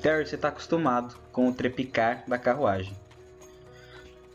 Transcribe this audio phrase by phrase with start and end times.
[0.00, 2.96] Terry, você está acostumado com o trepicar da carruagem.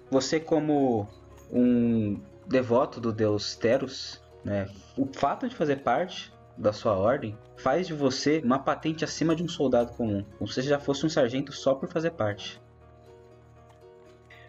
[0.09, 1.09] Você, como
[1.51, 7.87] um devoto do deus Teros, né, o fato de fazer parte da sua ordem faz
[7.87, 11.51] de você uma patente acima de um soldado comum, como se já fosse um sargento
[11.51, 12.61] só por fazer parte.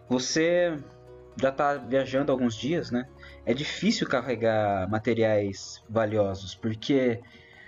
[0.09, 0.79] Você
[1.41, 3.09] já está viajando alguns dias, né?
[3.45, 7.21] É difícil carregar materiais valiosos, porque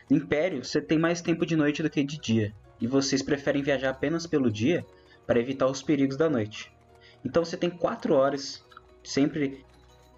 [0.08, 3.62] no Império você tem mais tempo de noite do que de dia, e vocês preferem
[3.62, 4.84] viajar apenas pelo dia
[5.26, 6.72] para evitar os perigos da noite.
[7.24, 8.64] Então você tem quatro horas
[9.02, 9.64] sempre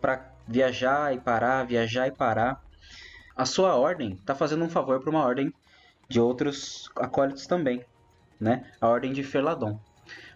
[0.00, 2.62] para viajar e parar, viajar e parar.
[3.36, 5.52] A sua ordem está fazendo um favor para uma ordem
[6.08, 7.84] de outros acólitos também,
[8.38, 8.70] né?
[8.80, 9.78] A ordem de Ferladon.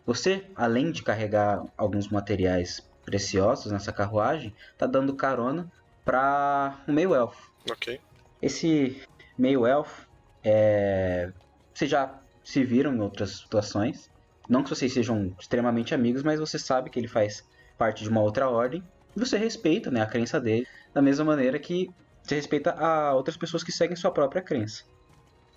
[0.06, 5.70] Você, além de carregar alguns materiais preciosos nessa carruagem, tá dando carona
[6.04, 7.50] para um meio elfo.
[7.70, 8.00] Ok.
[8.40, 9.02] Esse
[9.36, 10.06] meio elfo
[10.42, 11.32] é...
[11.74, 14.10] vocês já se viram em outras situações.
[14.48, 17.44] Não que vocês sejam extremamente amigos, mas você sabe que ele faz
[17.76, 18.82] parte de uma outra ordem.
[19.16, 21.90] E você respeita né, a crença dele da mesma maneira que
[22.22, 24.84] você respeita a outras pessoas que seguem sua própria crença.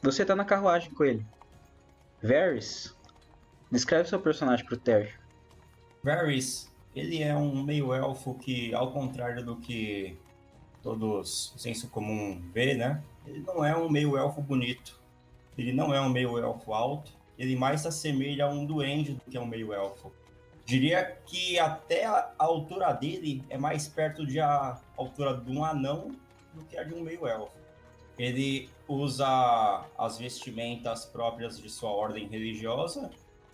[0.01, 1.25] Você tá na carruagem com ele.
[2.21, 2.95] Varys,
[3.71, 5.13] descreve seu personagem pro Terry.
[6.03, 10.17] Varys, ele é um meio-elfo que, ao contrário do que
[10.81, 13.03] todos o senso comum vê, né?
[13.25, 14.99] Ele não é um meio-elfo bonito.
[15.57, 17.11] Ele não é um meio-elfo alto.
[17.37, 20.11] Ele mais se assemelha a um duende do que a um meio-elfo.
[20.65, 26.11] Diria que até a altura dele é mais perto de a altura de um anão
[26.53, 27.55] do que a de um meio-elfo.
[28.17, 33.11] Ele usa as vestimentas próprias de sua ordem religiosa,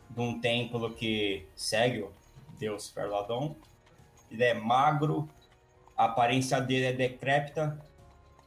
[0.09, 2.11] de um templo que segue o
[2.57, 3.55] deus Ferladon.
[4.31, 5.29] Ele é magro,
[5.97, 7.79] a aparência dele é decrépita,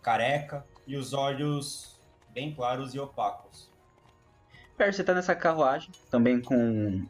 [0.02, 1.95] careca e os olhos
[2.36, 3.70] bem claros e opacos.
[4.76, 7.06] Percy, você tá nessa carruagem, também com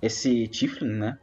[0.00, 1.18] esse Tiflin, né?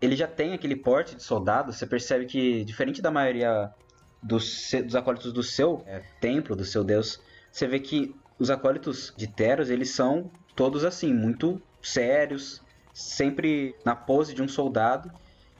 [0.00, 3.74] Ele já tem aquele porte de soldado, você percebe que, diferente da maioria
[4.22, 7.20] dos, dos acólitos do seu é, templo, do seu deus,
[7.50, 12.62] você vê que os acólitos de Teros, eles são todos assim, muito sérios,
[12.94, 15.10] sempre na pose de um soldado.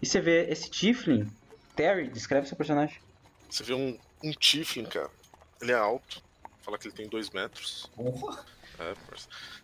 [0.00, 1.28] E você vê esse Tiflin,
[1.74, 3.00] Terry, descreve seu personagem.
[3.50, 5.10] Você vê um, um Tiflin, cara.
[5.60, 6.22] Ele é alto,
[6.66, 7.88] fala que ele tem dois metros.
[7.94, 8.44] Porra!
[8.80, 8.94] É,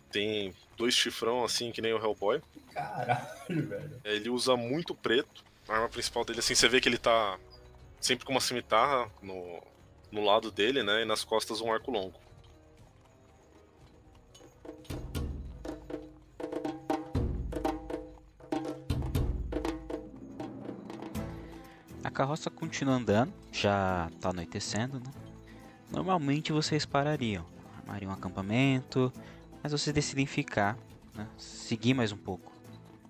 [0.09, 2.41] tem dois chifrão assim, que nem o Hellboy.
[2.73, 4.01] Caralho, velho.
[4.05, 5.43] Ele usa muito preto.
[5.67, 7.37] A arma principal dele, assim, você vê que ele tá
[7.99, 9.61] sempre com uma cimitarra no,
[10.11, 11.01] no lado dele, né?
[11.01, 12.17] E nas costas um arco longo.
[22.03, 25.22] A carroça continua andando, já tá anoitecendo, né?
[25.93, 27.45] Normalmente vocês parariam,
[27.77, 29.13] armariam um acampamento,
[29.61, 30.75] mas vocês decidem ficar,
[31.13, 31.27] né?
[31.37, 32.51] seguir mais um pouco.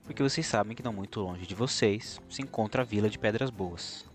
[0.04, 3.50] Porque vocês sabem que não muito longe de vocês se encontra a vila de Pedras
[3.50, 4.06] Boas.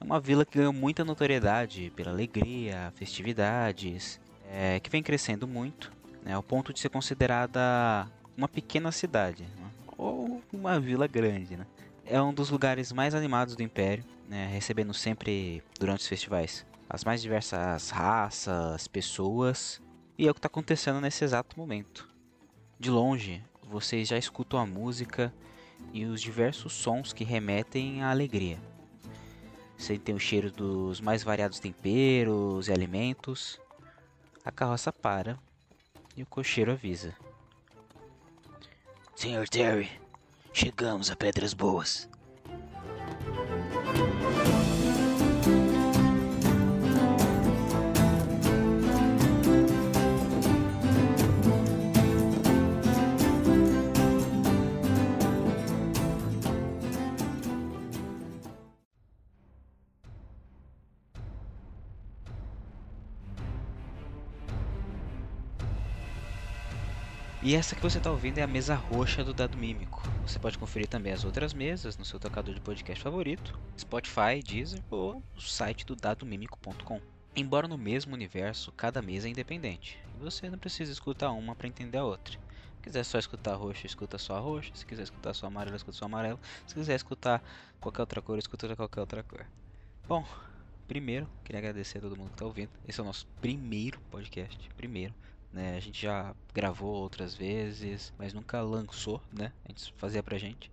[0.00, 5.90] É uma vila que ganhou muita notoriedade pela alegria, festividades, é, que vem crescendo muito,
[6.24, 8.06] né, ao ponto de ser considerada
[8.36, 11.56] uma pequena cidade, né, ou uma vila grande.
[11.56, 11.66] Né.
[12.06, 17.04] É um dos lugares mais animados do Império, né, recebendo sempre, durante os festivais, as
[17.04, 19.80] mais diversas raças, pessoas,
[20.18, 22.06] e é o que está acontecendo nesse exato momento.
[22.78, 25.32] De longe, vocês já escutam a música
[25.90, 28.60] e os diversos sons que remetem à alegria.
[29.78, 33.58] Sentem o cheiro dos mais variados temperos e alimentos.
[34.44, 35.38] A carroça para
[36.14, 37.16] e o cocheiro avisa.
[39.16, 39.90] Senhor Terry,
[40.52, 42.06] chegamos a Pedras Boas.
[67.44, 70.00] E essa que você está ouvindo é a mesa roxa do Dado Mímico.
[70.24, 74.80] Você pode conferir também as outras mesas no seu tocador de podcast favorito, Spotify, Deezer
[74.88, 77.00] ou no site do dadomímico.com.
[77.34, 79.98] Embora no mesmo universo, cada mesa é independente.
[80.14, 82.34] E você não precisa escutar uma para entender a outra.
[82.34, 84.70] Se quiser só escutar roxo, escuta só a roxa.
[84.72, 86.38] Se quiser escutar só amarelo, escuta só amarelo.
[86.64, 87.42] Se quiser escutar
[87.80, 89.44] qualquer outra cor, escuta qualquer outra cor.
[90.06, 90.24] Bom,
[90.86, 92.70] primeiro, queria agradecer a todo mundo que está ouvindo.
[92.86, 94.70] Esse é o nosso primeiro podcast.
[94.76, 95.12] Primeiro.
[95.52, 95.76] Né?
[95.76, 99.52] A gente já gravou outras vezes, mas nunca lançou, né?
[99.64, 100.70] A gente fazia pra gente.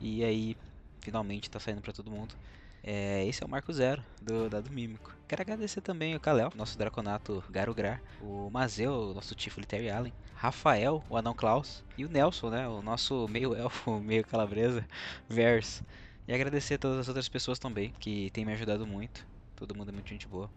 [0.00, 0.56] E aí,
[1.00, 2.34] finalmente tá saindo pra todo mundo.
[2.82, 5.12] É, esse é o Marco Zero do Dado Mímico.
[5.28, 11.04] Quero agradecer também o Kalel, nosso Draconato Garugrar, o Mazeu, nosso Tifo Terry Allen, Rafael,
[11.08, 14.86] o Anão Klaus, e o Nelson, né, o nosso meio elfo, meio calabresa,
[15.28, 15.82] Vers.
[16.26, 19.26] E agradecer a todas as outras pessoas também, que têm me ajudado muito.
[19.54, 20.50] Todo mundo é muito gente boa.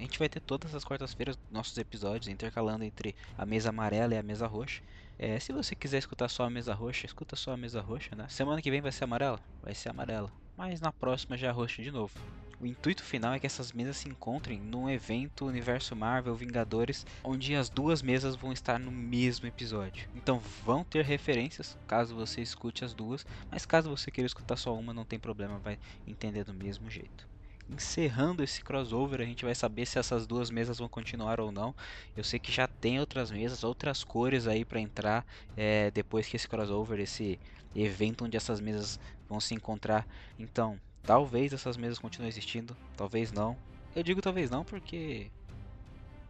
[0.00, 4.16] A gente vai ter todas as quartas-feiras nossos episódios, intercalando entre a mesa amarela e
[4.16, 4.80] a mesa roxa.
[5.18, 8.26] É, se você quiser escutar só a mesa roxa, escuta só a mesa roxa, né?
[8.30, 9.38] Semana que vem vai ser amarela?
[9.62, 10.32] Vai ser amarela.
[10.56, 12.14] Mas na próxima já é roxa de novo.
[12.58, 17.54] O intuito final é que essas mesas se encontrem num evento Universo Marvel Vingadores, onde
[17.54, 20.08] as duas mesas vão estar no mesmo episódio.
[20.14, 24.74] Então vão ter referências, caso você escute as duas, mas caso você queira escutar só
[24.74, 27.28] uma, não tem problema, vai entender do mesmo jeito
[27.72, 31.74] encerrando esse crossover, a gente vai saber se essas duas mesas vão continuar ou não.
[32.16, 35.24] Eu sei que já tem outras mesas, outras cores aí para entrar
[35.56, 37.38] é, depois que esse crossover, esse
[37.74, 40.06] evento onde essas mesas vão se encontrar.
[40.38, 43.56] Então, talvez essas mesas continuem existindo, talvez não.
[43.94, 45.30] Eu digo talvez não porque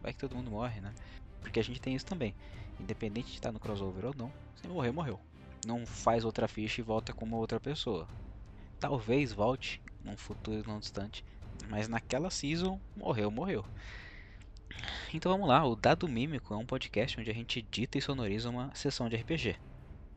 [0.01, 0.93] vai que todo mundo morre, né?
[1.41, 2.33] Porque a gente tem isso também.
[2.79, 5.19] Independente de estar no crossover ou não, se morrer, morreu.
[5.65, 8.07] Não faz outra ficha e volta com uma outra pessoa.
[8.79, 11.23] Talvez volte num futuro não distante.
[11.69, 13.65] Mas naquela season, morreu, morreu.
[15.13, 18.49] Então vamos lá, o Dado Mímico é um podcast onde a gente edita e sonoriza
[18.49, 19.57] uma sessão de RPG.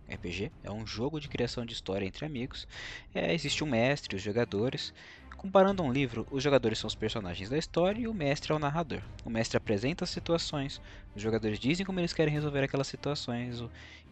[0.09, 2.67] RPG é um jogo de criação de história entre amigos.
[3.15, 4.93] É, existe um mestre, os jogadores.
[5.37, 8.59] Comparando um livro, os jogadores são os personagens da história e o mestre é o
[8.59, 9.03] narrador.
[9.25, 10.81] O mestre apresenta as situações,
[11.15, 13.63] os jogadores dizem como eles querem resolver aquelas situações,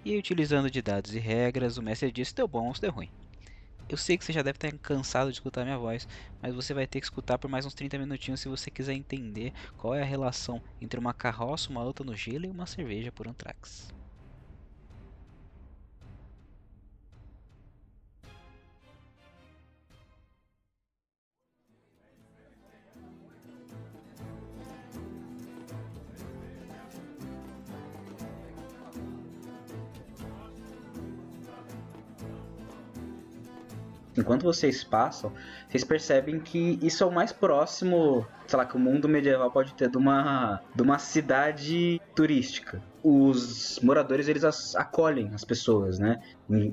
[0.05, 2.91] e utilizando de dados e regras, o mestre diz se deu bom ou se deu
[2.91, 3.09] ruim.
[3.93, 6.09] Eu sei que você já deve estar cansado de escutar minha voz,
[6.41, 9.53] mas você vai ter que escutar por mais uns 30 minutinhos se você quiser entender
[9.77, 13.29] qual é a relação entre uma carroça, uma luta no gelo e uma cerveja por
[13.29, 13.93] Antrax.
[34.17, 35.33] Enquanto vocês passam,
[35.69, 39.73] vocês percebem que isso é o mais próximo, sei lá, que o mundo medieval pode
[39.73, 44.45] ter de uma, de uma cidade turística os moradores eles
[44.77, 46.21] acolhem as pessoas, né?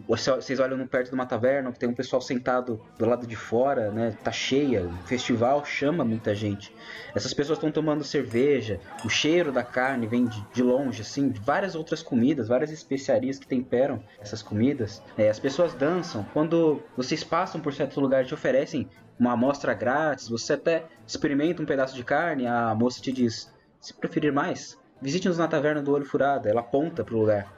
[0.08, 3.90] Vocês olham perto de uma taverna que tem um pessoal sentado do lado de fora,
[3.92, 4.16] né?
[4.24, 6.74] Tá cheia, o festival chama muita gente.
[7.16, 11.74] Essas pessoas estão tomando cerveja, o cheiro da carne vem de, de longe, assim, várias
[11.74, 15.02] outras comidas, várias especiarias que temperam essas comidas.
[15.18, 16.24] É, as pessoas dançam.
[16.32, 18.88] Quando vocês passam por certos lugares, te oferecem
[19.20, 23.94] uma amostra grátis, você até experimenta um pedaço de carne, a moça te diz: se
[23.94, 26.48] preferir mais, Visite-nos na taverna do Olho Furado.
[26.48, 27.52] Ela aponta para o lugar.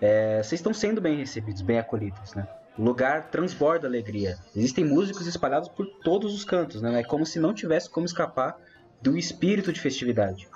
[0.00, 2.46] É, vocês estão sendo bem recebidos, bem acolhidos, né?
[2.76, 4.38] O lugar transborda alegria.
[4.54, 7.00] Existem músicos espalhados por todos os cantos, né?
[7.00, 8.56] É como se não tivesse como escapar
[9.02, 10.48] do espírito de festividade.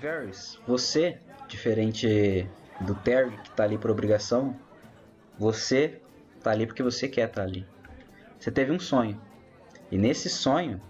[0.00, 1.18] Varys, você,
[1.48, 2.48] diferente
[2.80, 4.56] do Terry que está ali por obrigação,
[5.36, 6.00] você
[6.46, 7.66] está ali porque você quer estar tá ali.
[8.38, 9.20] Você teve um sonho.
[9.90, 10.80] E nesse sonho,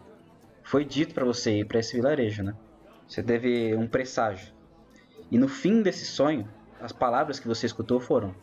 [0.63, 2.55] foi dito para você ir para esse vilarejo, né?
[3.09, 4.53] Você teve um presságio.
[5.31, 6.49] E no fim desse sonho,
[6.81, 8.35] as palavras que você escutou foram: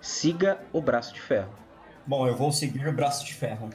[0.00, 1.52] siga o braço de ferro.
[2.06, 3.70] Bom, eu vou seguir o braço de ferro.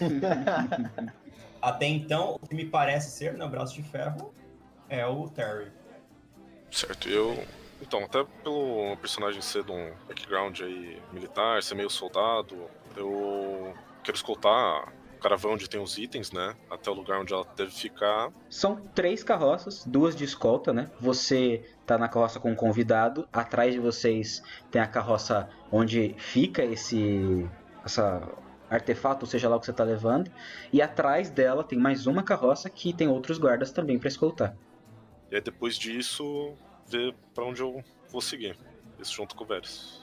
[1.60, 4.32] Até então, o que me parece ser né, o braço de ferro
[4.88, 5.70] é o Terry.
[6.70, 7.42] Certo, eu.
[7.80, 12.56] Então, até pelo personagem ser de um background aí militar, ser meio soldado,
[12.96, 16.54] eu quero escoltar caravana onde tem os itens, né?
[16.70, 18.30] Até o lugar onde ela deve ficar.
[18.48, 20.90] São três carroças, duas de escolta, né?
[21.00, 26.64] Você tá na carroça com um convidado, atrás de vocês tem a carroça onde fica
[26.64, 27.48] esse
[27.84, 28.22] essa
[28.70, 30.30] artefato, ou seja lá o que você tá levando,
[30.72, 34.54] e atrás dela tem mais uma carroça que tem outros guardas também para escoltar.
[35.30, 36.52] E aí depois disso,
[36.88, 38.56] ver para onde eu vou seguir.
[38.98, 40.00] Isso junto com o Varys.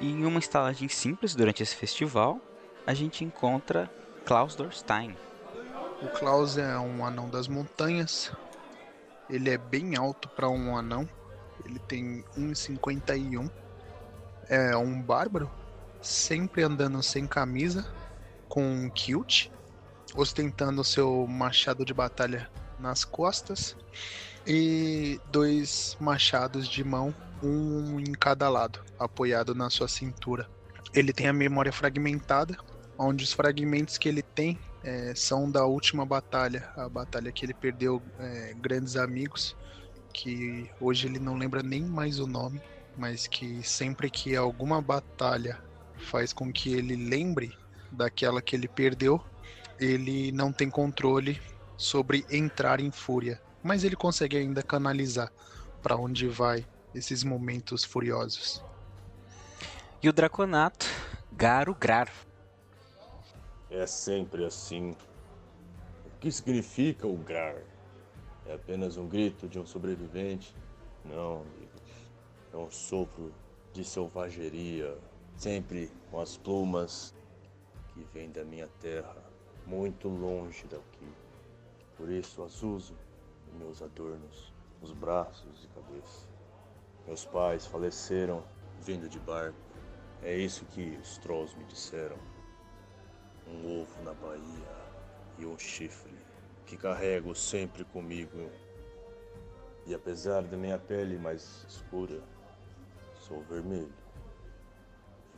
[0.00, 2.38] E em uma estalagem simples durante esse festival,
[2.86, 3.90] a gente encontra
[4.26, 5.16] Klaus Dorstein.
[6.02, 8.30] O Klaus é um anão das montanhas.
[9.30, 11.08] Ele é bem alto para um anão.
[11.64, 13.50] Ele tem 1,51.
[14.48, 15.50] É um bárbaro,
[16.00, 17.86] sempre andando sem camisa,
[18.48, 19.48] com um kilt,
[20.14, 22.48] ostentando seu machado de batalha
[22.78, 23.76] nas costas
[24.46, 30.48] e dois machados de mão um em cada lado, apoiado na sua cintura.
[30.94, 32.56] Ele tem a memória fragmentada,
[32.98, 37.54] onde os fragmentos que ele tem é, são da última batalha, a batalha que ele
[37.54, 39.56] perdeu é, grandes amigos,
[40.12, 42.62] que hoje ele não lembra nem mais o nome,
[42.96, 45.58] mas que sempre que alguma batalha
[45.96, 47.56] faz com que ele lembre
[47.90, 49.20] daquela que ele perdeu,
[49.78, 51.40] ele não tem controle
[51.76, 55.32] sobre entrar em fúria, mas ele consegue ainda canalizar
[55.82, 58.62] para onde vai esses momentos furiosos.
[60.02, 60.86] E o Draconato,
[61.32, 62.12] Garo Grar.
[63.70, 64.96] É sempre assim.
[66.06, 67.56] O que significa o Grar?
[68.46, 70.54] É apenas um grito de um sobrevivente?
[71.04, 71.73] Não, amigos.
[72.54, 73.34] É um sopro
[73.72, 74.96] de selvageria,
[75.36, 77.12] sempre com as plumas
[77.88, 79.16] que vêm da minha terra,
[79.66, 81.12] muito longe daqui.
[81.96, 82.94] Por isso as uso
[83.52, 86.28] em meus adornos, nos braços e cabeça.
[87.08, 88.44] Meus pais faleceram
[88.80, 89.58] vindo de barco.
[90.22, 92.16] É isso que os trolls me disseram.
[93.48, 94.76] Um ovo na Bahia
[95.40, 96.14] e um chifre
[96.66, 98.48] que carrego sempre comigo.
[99.84, 102.22] E apesar da minha pele mais escura,
[103.26, 103.92] sou vermelho.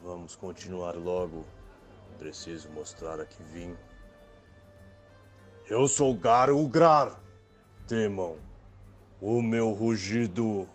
[0.03, 1.47] Vamos continuar logo.
[2.19, 3.77] Preciso mostrar a que vim.
[5.69, 7.21] Eu sou Garo Grar.
[7.87, 8.37] Temam
[9.21, 10.69] o meu rugido.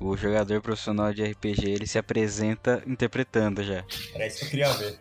[0.00, 3.84] O jogador profissional de RPG ele se apresenta interpretando já.
[4.14, 4.98] Era isso que eu queria ver.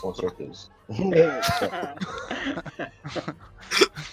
[0.00, 0.68] Com certeza.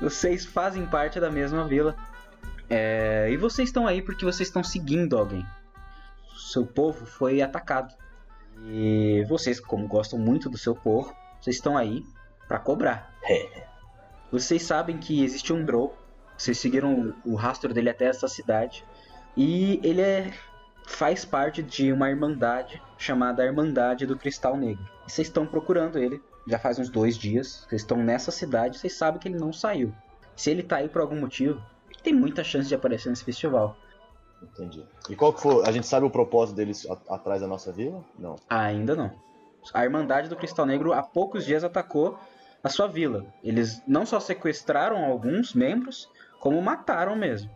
[0.00, 1.96] Vocês fazem parte da mesma vila.
[2.70, 5.44] É, e vocês estão aí porque vocês estão seguindo alguém.
[6.36, 7.94] Seu povo foi atacado.
[8.66, 12.04] E vocês, como gostam muito do seu povo, vocês estão aí
[12.46, 13.12] para cobrar.
[14.30, 15.96] Vocês sabem que existe um Drow.
[16.36, 18.84] Vocês seguiram o rastro dele até essa cidade.
[19.36, 20.32] E ele é,
[20.86, 24.86] faz parte de uma irmandade chamada Irmandade do Cristal Negro.
[25.06, 26.20] E vocês estão procurando ele.
[26.48, 27.66] Já faz uns dois dias.
[27.68, 28.78] Vocês estão nessa cidade.
[28.78, 29.92] Vocês sabem que ele não saiu.
[30.34, 33.76] Se ele tá aí por algum motivo, ele tem muita chance de aparecer nesse festival.
[34.42, 34.86] Entendi.
[35.10, 35.66] E qual que foi?
[35.68, 38.04] A gente sabe o propósito deles a- atrás da nossa vila?
[38.18, 38.36] Não.
[38.48, 39.10] Ainda não.
[39.74, 42.18] A Irmandade do Cristal Negro há poucos dias atacou
[42.62, 43.26] a sua vila.
[43.42, 46.08] Eles não só sequestraram alguns membros,
[46.40, 47.50] como mataram mesmo.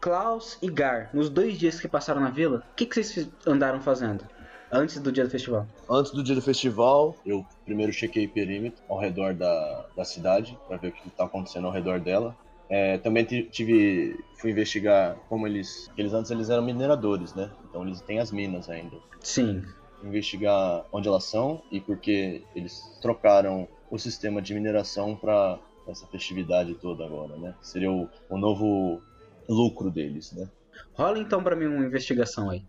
[0.00, 3.80] Klaus e Gar, nos dois dias que passaram na vila, o que, que vocês andaram
[3.80, 4.24] fazendo?
[4.72, 5.66] Antes do dia do festival.
[5.88, 10.76] Antes do dia do festival, eu primeiro chequei perímetro ao redor da, da cidade para
[10.76, 12.36] ver o que está acontecendo ao redor dela.
[12.68, 17.50] É, também ti- tive fui investigar como eles eles antes eles eram mineradores, né?
[17.68, 18.96] Então eles têm as minas ainda.
[19.22, 19.62] Sim.
[20.04, 25.58] Investigar onde elas são e porque eles trocaram o sistema de mineração para
[25.88, 27.54] essa festividade toda agora, né?
[27.60, 29.02] Seria o, o novo
[29.48, 30.48] lucro deles, né?
[30.94, 32.62] Rola então pra mim uma investigação aí.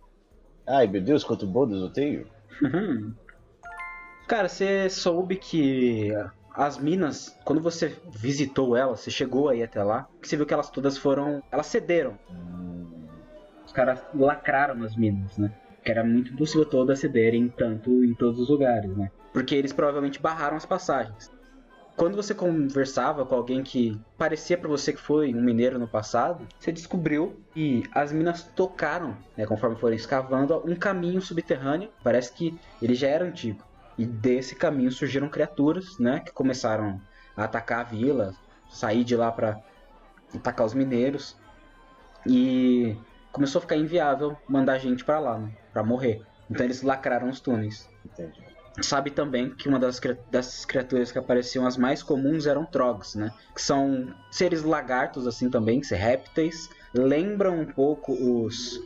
[0.71, 2.25] Ai meu Deus, quanto bônus eu tenho!
[2.61, 3.13] Uhum.
[4.27, 6.11] Cara, você soube que
[6.55, 10.53] as minas, quando você visitou elas, você chegou aí até lá, que você viu que
[10.53, 11.43] elas todas foram.
[11.51, 12.17] Elas cederam.
[13.65, 15.51] Os caras lacraram nas minas, né?
[15.83, 19.11] Que era muito impossível todas cederem tanto em todos os lugares, né?
[19.33, 21.29] Porque eles provavelmente barraram as passagens.
[21.95, 26.47] Quando você conversava com alguém que parecia pra você que foi um mineiro no passado,
[26.57, 31.89] você descobriu que as minas tocaram, né, conforme foram escavando, um caminho subterrâneo.
[32.03, 33.63] Parece que ele já era antigo.
[33.97, 36.99] E desse caminho surgiram criaturas, né, que começaram
[37.35, 38.33] a atacar a vila,
[38.69, 39.59] sair de lá pra
[40.33, 41.35] atacar os mineiros.
[42.25, 42.95] E
[43.31, 46.21] começou a ficar inviável mandar gente pra lá, né, para morrer.
[46.49, 47.87] Então eles lacraram os túneis.
[48.05, 48.50] Entendi.
[48.79, 49.99] Sabe também que uma das
[50.29, 53.33] dessas criaturas que apareciam as mais comuns eram trogs, né?
[53.53, 56.69] Que são seres lagartos assim também, que répteis.
[56.93, 58.79] Lembram um pouco os,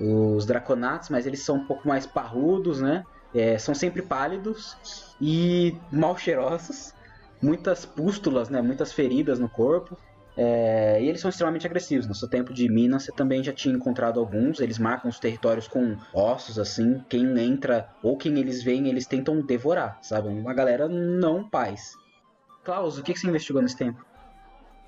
[0.00, 3.04] os draconatos, mas eles são um pouco mais parrudos, né?
[3.32, 4.76] É, são sempre pálidos
[5.20, 6.92] e mal cheirosos.
[7.40, 8.60] Muitas pústulas, né?
[8.60, 9.96] Muitas feridas no corpo.
[10.40, 12.06] É, e eles são extremamente agressivos.
[12.06, 14.60] No seu tempo de Minas, você também já tinha encontrado alguns.
[14.60, 17.04] Eles marcam os territórios com ossos, assim.
[17.08, 20.28] Quem entra ou quem eles veem, eles tentam devorar, sabe?
[20.28, 21.92] Uma galera não paz.
[22.62, 24.06] Klaus, o que que você investigou nesse tempo?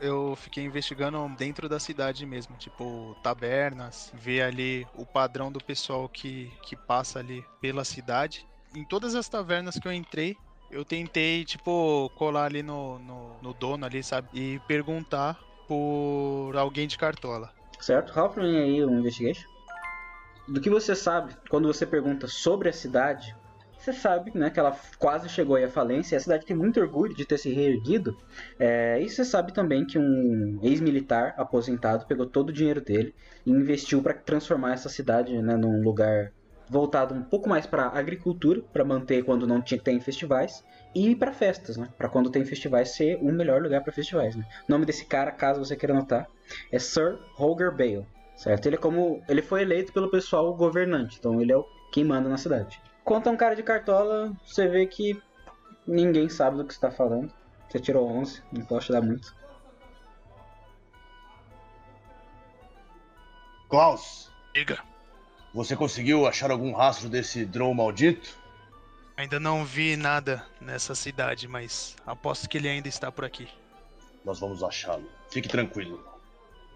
[0.00, 6.08] Eu fiquei investigando dentro da cidade mesmo, tipo tabernas, ver ali o padrão do pessoal
[6.08, 8.46] que, que passa ali pela cidade.
[8.74, 10.36] Em todas as tavernas que eu entrei,
[10.70, 14.28] eu tentei, tipo, colar ali no, no, no dono ali, sabe?
[14.32, 17.50] E perguntar por alguém de cartola.
[17.80, 18.12] Certo?
[18.12, 19.48] Rola aí um investigation.
[20.48, 23.34] Do que você sabe, quando você pergunta sobre a cidade,
[23.78, 27.14] você sabe né, que ela quase chegou à falência, e a cidade tem muito orgulho
[27.14, 28.16] de ter se reerguido.
[28.58, 33.14] É, e você sabe também que um ex-militar aposentado pegou todo o dinheiro dele
[33.46, 36.32] e investiu para transformar essa cidade né, num lugar
[36.70, 40.64] voltado um pouco mais para agricultura, para manter quando não tinha que ter em festivais,
[40.94, 41.88] e para festas, né?
[41.98, 44.44] Para quando tem festivais ser o melhor lugar para festivais, né?
[44.68, 46.28] O nome desse cara, caso você queira anotar,
[46.70, 48.66] é Sir Holger Bale, certo?
[48.66, 52.28] Ele é como ele foi eleito pelo pessoal governante, então ele é o quem manda
[52.28, 52.80] na cidade.
[53.04, 55.20] Quanto a um cara de cartola, você vê que
[55.86, 57.32] ninguém sabe do que está falando.
[57.68, 59.34] Você tirou 11, não posso te dar muito.
[63.68, 64.89] Klaus, Diga.
[65.52, 68.38] Você conseguiu achar algum rastro desse drone maldito?
[69.16, 73.48] Ainda não vi nada nessa cidade, mas aposto que ele ainda está por aqui.
[74.24, 75.06] Nós vamos achá-lo.
[75.30, 76.02] Fique tranquilo.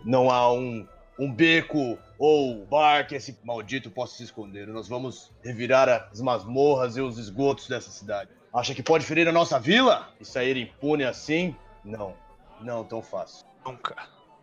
[0.04, 0.86] Não há um,
[1.18, 4.66] um beco ou bar que esse maldito possa se esconder.
[4.66, 8.30] Nós vamos revirar as masmorras e os esgotos dessa cidade.
[8.52, 11.56] Acha que pode ferir a nossa vila e sair impune assim?
[11.84, 12.14] Não.
[12.60, 13.46] Não tão fácil.
[13.64, 13.96] Nunca.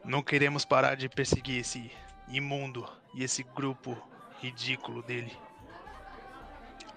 [0.03, 1.91] Não queremos parar de perseguir esse
[2.27, 3.95] imundo e esse grupo
[4.41, 5.31] ridículo dele.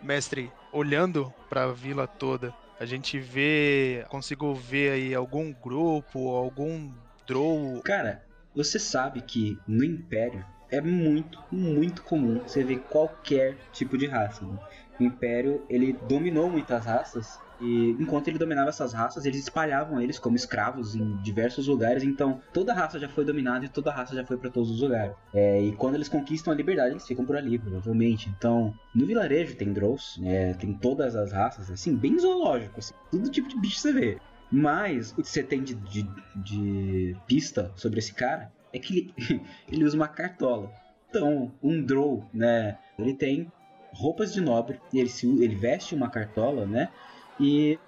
[0.03, 6.93] Mestre, olhando para a vila toda, a gente vê, consigo ver aí algum grupo, algum
[7.27, 7.81] drow.
[7.83, 8.25] Cara,
[8.55, 14.45] você sabe que no Império é muito, muito comum você ver qualquer tipo de raça.
[14.45, 14.59] né?
[14.99, 20.19] O Império ele dominou muitas raças e enquanto ele dominava essas raças, eles espalhavam eles
[20.19, 22.03] como escravos em diversos lugares.
[22.03, 25.15] Então toda raça já foi dominada e toda raça já foi para todos os lugares.
[25.33, 28.29] É, e quando eles conquistam a liberdade, eles ficam por ali, provavelmente.
[28.37, 33.31] Então no vilarejo tem Drows, né, tem todas as raças, assim, bem zoológico, assim, todo
[33.31, 34.19] tipo de bicho você vê.
[34.51, 36.07] Mas o que você tem de, de,
[36.37, 40.71] de pista sobre esse cara é que ele, ele usa uma cartola.
[41.09, 42.79] Então, um Drow, né?
[42.99, 43.51] Ele tem
[43.93, 46.91] roupas de nobre, ele, se, ele veste uma cartola, né?
[47.39, 47.79] E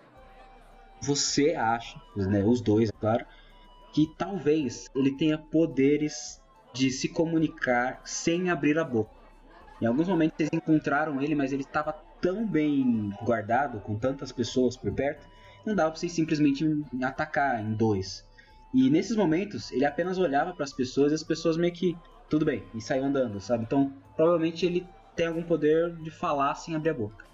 [1.01, 3.25] você acha, né, os dois, é claro,
[3.93, 6.41] que talvez ele tenha poderes
[6.73, 9.11] de se comunicar sem abrir a boca.
[9.81, 14.77] Em alguns momentos vocês encontraram ele, mas ele estava tão bem guardado, com tantas pessoas
[14.77, 15.27] por perto,
[15.65, 16.65] não dava pra vocês simplesmente
[17.03, 18.25] atacar em dois.
[18.75, 21.97] E nesses momentos, ele apenas olhava para as pessoas e as pessoas meio que,
[22.29, 23.65] tudo bem, e saiu andando, sabe?
[23.65, 27.25] Então, provavelmente ele tem algum poder de falar sem abrir a boca.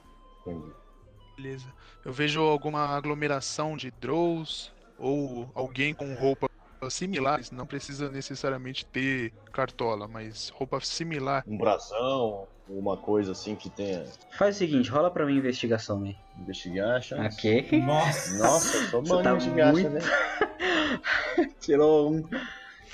[1.42, 1.66] Beleza.
[2.05, 6.48] Eu vejo alguma aglomeração de drows ou alguém com roupas
[6.88, 11.42] similares, não precisa necessariamente ter cartola, mas roupa similar.
[11.46, 14.05] Um brasão, uma coisa assim que tenha.
[14.38, 16.16] Faz o seguinte, rola pra mim a investigação aí.
[16.38, 17.37] Investigar, chance.
[17.37, 17.83] Ok.
[17.85, 18.38] Nossa.
[18.38, 20.00] Nossa, eu sou Você mano tá de gacha, muito- né?
[21.61, 22.22] Tirou um.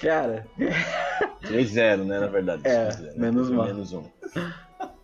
[0.01, 0.47] Cara,
[1.43, 2.63] 3-0, né, na verdade.
[2.65, 3.13] É, 3-0, né?
[3.17, 3.67] menos mal.
[3.67, 4.05] Menos um.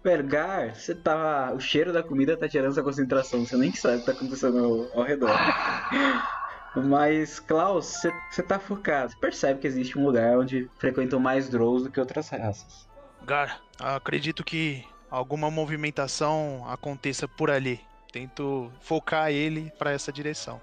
[0.04, 1.52] Velho, Gar, você tava.
[1.54, 3.44] O cheiro da comida tá tirando sua concentração.
[3.44, 4.58] Você nem sabe o que tá acontecendo
[4.92, 5.30] ao, ao redor.
[6.76, 9.12] Mas, Klaus, você- tá focado.
[9.12, 12.86] Você percebe que existe um lugar onde frequentam mais Drows do que outras raças.
[13.24, 17.80] Gar, acredito que alguma movimentação aconteça por ali.
[18.12, 20.60] Tento focar ele pra essa direção.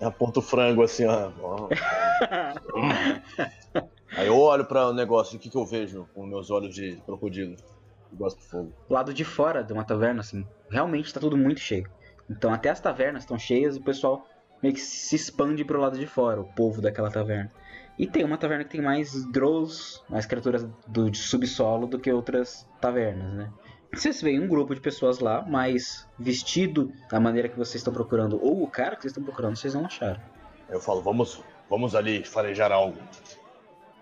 [0.00, 1.30] Aponta o frango assim, ó.
[4.16, 6.96] Aí eu olho para o negócio, o que, que eu vejo com meus olhos de
[7.04, 7.56] crocodilo?
[8.12, 8.72] Gosto do fogo.
[8.88, 11.88] lado de fora de uma taverna, assim, realmente tá tudo muito cheio.
[12.28, 14.26] Então até as tavernas estão cheias e o pessoal
[14.62, 17.50] meio que se expande pro lado de fora, o povo daquela taverna.
[17.98, 22.12] E tem uma taverna que tem mais drows, mais criaturas do de subsolo do que
[22.12, 23.52] outras tavernas, né?
[23.92, 28.38] Vocês veem um grupo de pessoas lá, mas vestido da maneira que vocês estão procurando,
[28.42, 30.20] ou o cara que vocês estão procurando, vocês não acharam.
[30.68, 32.98] Eu falo, vamos, vamos ali farejar algo.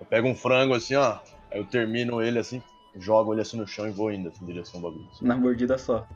[0.00, 1.20] Eu pego um frango assim, ó.
[1.50, 2.60] Aí eu termino ele assim,
[2.98, 5.08] jogo ele assim no chão e vou indo assim, em direção ao bagulho.
[5.22, 6.06] Na mordida só.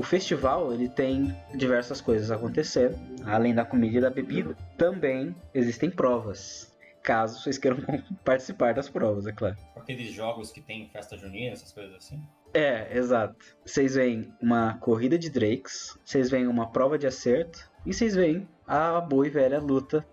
[0.00, 4.56] O festival ele tem diversas coisas acontecendo, além da comida e da bebida.
[4.78, 6.69] Também existem provas,
[7.02, 7.78] caso vocês queiram
[8.24, 9.56] participar das provas, é claro.
[9.76, 12.22] Aqueles jogos que tem festa junina, essas coisas assim.
[12.52, 13.36] É, exato.
[13.64, 18.48] Vocês veem uma corrida de drakes, vocês veem uma prova de acerto e vocês veem
[18.66, 20.06] a boa e velha luta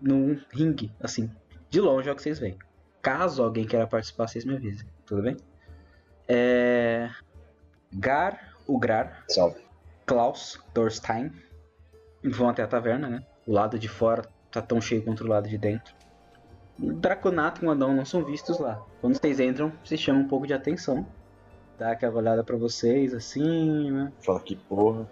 [0.00, 1.30] num ringue, assim.
[1.70, 2.58] De longe é o que vocês veem.
[3.00, 4.86] Caso alguém queira participar, vocês me avisem.
[5.06, 5.36] Tudo bem?
[6.28, 7.10] É...
[7.94, 9.60] Gar, Ugrar, Salve.
[10.06, 11.32] Klaus, Thorstein
[12.24, 13.26] vão até a taverna, né?
[13.46, 15.94] O lado de fora tá tão cheio quanto o lado de dentro.
[16.82, 18.82] Draconato e o Anão não são vistos lá.
[19.00, 21.06] Quando vocês entram, vocês chamam um pouco de atenção.
[21.78, 24.12] Dá aquela olhada pra vocês, assim, né?
[24.20, 25.08] Fala que porra.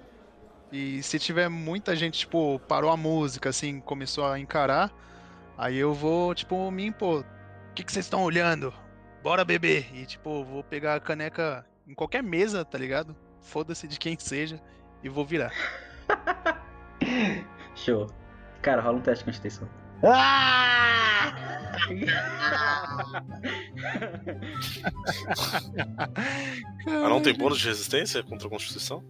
[0.72, 4.92] E se tiver muita gente, tipo, parou a música, assim, começou a encarar,
[5.60, 7.20] Aí eu vou, tipo, me impor.
[7.20, 8.72] O que que vocês estão olhando?
[9.22, 9.94] Bora beber.
[9.94, 13.14] E, tipo, vou pegar a caneca em qualquer mesa, tá ligado?
[13.42, 14.58] Foda-se de quem seja.
[15.02, 15.52] E vou virar.
[17.76, 18.06] Show.
[18.62, 19.68] Cara, rola um teste de constituição.
[20.02, 21.09] Ah!
[26.86, 29.04] Ah, não tem bônus de resistência contra a Constituição?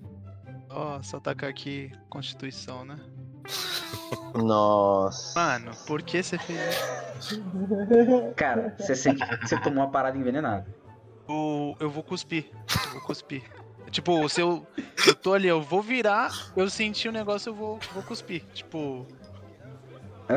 [0.68, 2.96] Ó, só tacar aqui Constituição, né?
[4.34, 5.38] Nossa.
[5.38, 6.60] Mano, por que você fez
[7.18, 7.42] isso?
[8.36, 10.66] Cara, você sente que você tomou uma parada envenenada.
[11.28, 12.50] Eu, eu vou cuspir.
[12.86, 13.42] Eu vou cuspir.
[13.90, 14.64] Tipo, se eu,
[15.06, 18.44] eu tô ali, eu vou virar, eu senti o negócio, eu vou, vou cuspir.
[18.54, 19.06] Tipo,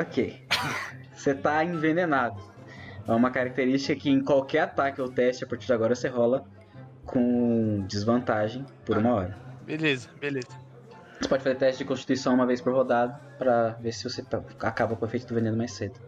[0.01, 0.45] Ok.
[1.15, 2.41] Você tá envenenado.
[3.07, 6.43] É uma característica que em qualquer ataque ou teste a partir de agora você rola
[7.05, 9.37] com desvantagem por uma hora.
[9.61, 10.47] beleza, beleza.
[11.19, 14.41] Você pode fazer teste de constituição uma vez por rodada pra ver se você tá-
[14.61, 15.99] acaba com o efeito do veneno mais cedo.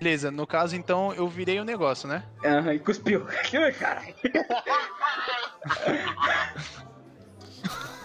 [0.00, 2.22] Beleza, no caso então eu virei o negócio, né?
[2.44, 3.26] Aham, e cuspiu.
[3.78, 4.14] Caralho.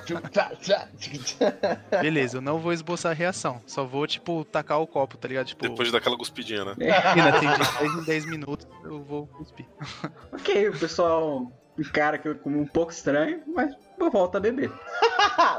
[2.01, 3.61] Beleza, eu não vou esboçar a reação.
[3.65, 5.47] Só vou, tipo, tacar o copo, tá ligado?
[5.47, 6.75] Tipo, Depois daquela cuspidinha, né?
[7.15, 9.65] ainda tem de 10 em 10 minutos, eu vou cuspir.
[10.33, 13.75] Ok, o pessoal encara aquilo como um pouco estranho, mas
[14.11, 14.71] volta a beber.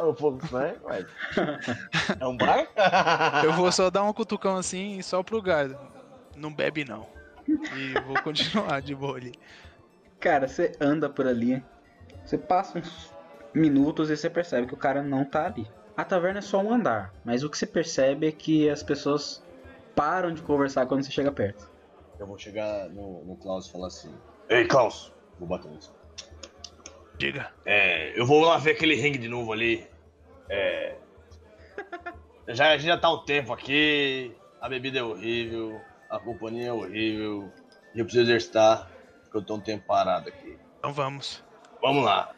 [0.03, 1.07] um pouco estranho, mas.
[2.21, 2.67] É um bar?
[3.45, 5.79] Eu vou só dar um cutucão assim, só pro gado.
[6.37, 7.07] Não bebe não.
[7.49, 9.33] E vou continuar de boa ali.
[10.21, 11.63] Cara, você anda por ali,
[12.25, 13.14] você passa uns
[13.55, 15.67] minutos e você percebe que o cara não tá ali.
[15.97, 19.43] A taverna é só um andar, mas o que você percebe é que as pessoas
[19.95, 21.71] param de conversar quando você chega perto.
[22.19, 24.13] Eu vou chegar no, no Klaus e falar assim:
[24.49, 25.13] Ei, Klaus!
[25.39, 25.95] Vou bater nisso.
[27.17, 27.53] Diga.
[27.65, 29.87] É, eu vou lá ver aquele ringue de novo ali.
[30.49, 30.97] É.
[32.49, 36.73] Já, a gente já tá um tempo aqui, a bebida é horrível, a companhia é
[36.73, 37.51] horrível,
[37.95, 38.91] e eu preciso exercitar,
[39.23, 40.59] porque eu tô um tempo parado aqui.
[40.79, 41.43] Então vamos.
[41.81, 42.35] Vamos lá.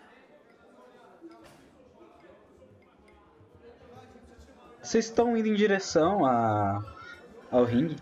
[4.87, 6.81] Vocês estão indo em direção a...
[7.51, 7.97] ao ringue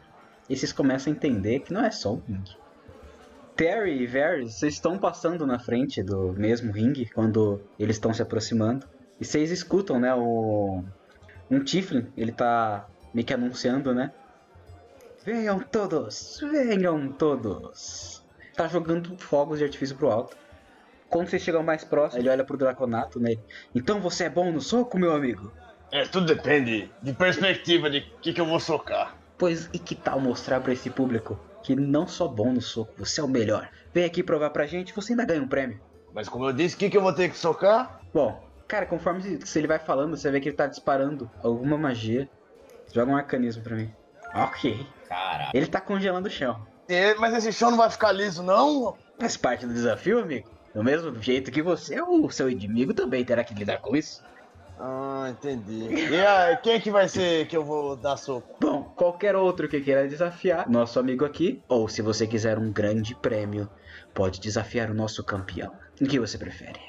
[0.50, 2.58] e vocês começam a entender que não é só um ringue.
[3.56, 8.20] Terry e Varys, vocês estão passando na frente do mesmo ringue quando eles estão se
[8.20, 8.86] aproximando.
[9.18, 10.84] E vocês escutam, né, o...
[11.50, 14.12] um Tiflin, ele tá meio que anunciando, né?
[15.24, 18.22] Venham todos, venham todos.
[18.54, 20.36] Tá jogando fogos de artifício pro alto.
[21.08, 23.36] Quando vocês chegam mais próximo, ele olha pro Draconato, né?
[23.74, 25.50] Então você é bom no soco, meu amigo?
[25.94, 29.16] É, tudo depende de perspectiva de que, que eu vou socar.
[29.38, 33.20] Pois e que tal mostrar pra esse público que não só bom no soco, você
[33.20, 33.68] é o melhor.
[33.92, 35.80] Vem aqui provar pra gente, você ainda ganha um prêmio.
[36.12, 38.00] Mas como eu disse, o que, que eu vou ter que socar?
[38.12, 42.28] Bom, cara, conforme se ele vai falando, você vê que ele tá disparando alguma magia.
[42.92, 43.88] Joga um arcanismo pra mim.
[44.34, 44.84] Ok.
[45.08, 45.52] Caralho.
[45.54, 46.66] Ele tá congelando o chão.
[46.88, 48.96] É, mas esse chão não vai ficar liso, não?
[49.16, 50.50] Faz parte do desafio, amigo.
[50.74, 54.24] Do mesmo jeito que você, o seu inimigo também terá que lidar com isso.
[54.78, 55.88] Ah, entendi.
[55.88, 58.56] E aí, quem é que vai ser que eu vou dar soco?
[58.60, 63.14] Bom, qualquer outro que queira desafiar nosso amigo aqui, ou se você quiser um grande
[63.14, 63.68] prêmio,
[64.12, 65.72] pode desafiar o nosso campeão.
[66.00, 66.80] O que você prefere?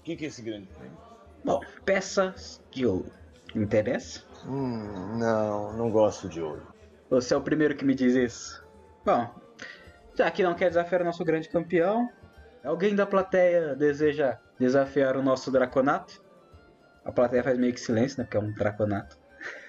[0.00, 0.96] O que, que é esse grande prêmio?
[1.44, 3.10] Bom, peças de ouro.
[3.54, 4.22] Interessa?
[4.46, 6.62] Hum, não, não gosto de ouro.
[7.10, 8.64] Você é o primeiro que me diz isso.
[9.04, 9.28] Bom,
[10.16, 12.08] já que não quer desafiar o nosso grande campeão,
[12.64, 16.22] alguém da plateia deseja desafiar o nosso Draconato?
[17.04, 18.24] A plateia faz meio que silêncio, né?
[18.24, 19.18] Porque é um Draconato.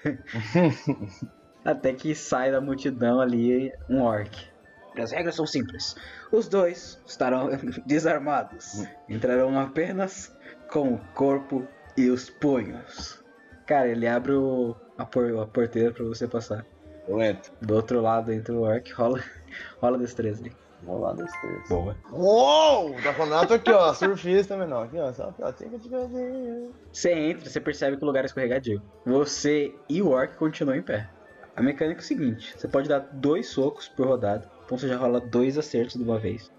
[1.64, 4.52] Até que sai da multidão ali um orc.
[4.96, 5.96] As regras são simples.
[6.30, 7.50] Os dois estarão
[7.86, 8.86] desarmados.
[9.08, 10.36] Entrarão apenas
[10.70, 11.66] com o corpo
[11.96, 13.22] e os punhos.
[13.66, 16.64] Cara, ele abre o, a, por, a porteira pra você passar.
[17.08, 17.52] Eu entro.
[17.60, 19.20] Do outro lado entra o orc, rola,
[19.80, 20.52] rola destreza ali.
[20.84, 21.68] Vou lá das três.
[21.68, 21.96] Boa.
[22.12, 22.94] Uou!
[23.00, 23.92] Draconato aqui, ó.
[23.94, 24.84] Surfista menor.
[24.84, 25.12] Aqui, ó.
[25.12, 26.70] Só ó, tem que te fazer.
[26.92, 28.82] Você entra, você percebe que o lugar é escorregadio.
[29.06, 31.08] Você e o orc continuam em pé.
[31.56, 34.96] A mecânica é o seguinte: você pode dar dois socos por rodada, então você já
[34.96, 36.50] rola dois acertos de uma vez,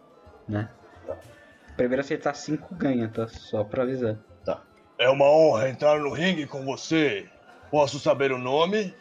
[0.48, 0.70] né?
[1.76, 3.28] Primeiro acertar cinco ganha, tá?
[3.28, 4.18] Só pra avisar.
[4.98, 7.28] É uma honra entrar no ringue com você.
[7.70, 8.94] Posso saber o nome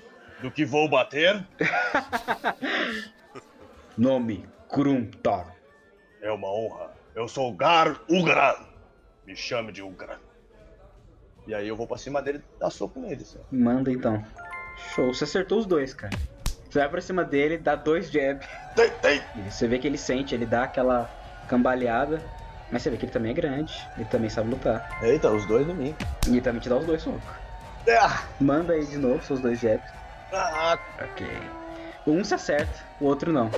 [0.42, 1.46] do que vou bater?
[3.96, 5.54] Nome: Gruntar.
[6.22, 6.90] É uma honra.
[7.14, 8.54] Eu sou Gar Ugran.
[9.26, 10.18] Me chame de Ugran.
[11.46, 13.38] E aí eu vou pra cima dele e dar soco nele, só.
[13.52, 14.24] Manda então.
[14.94, 16.16] Show, você acertou os dois, cara.
[16.68, 18.40] Você vai pra cima dele, dá dois jab.
[18.74, 19.22] Tem, tem.
[19.36, 21.08] E você vê que ele sente, ele dá aquela
[21.48, 22.20] cambaleada.
[22.72, 24.98] Mas você vê que ele também é grande, ele também sabe lutar.
[25.02, 25.94] Eita, os dois em mim.
[26.26, 27.22] E ele também te dá os dois socos.
[27.88, 29.88] Ah, Manda aí de novo seus dois jabs.
[30.32, 31.26] ah, Ok.
[32.06, 33.50] Um se acerta, o outro não.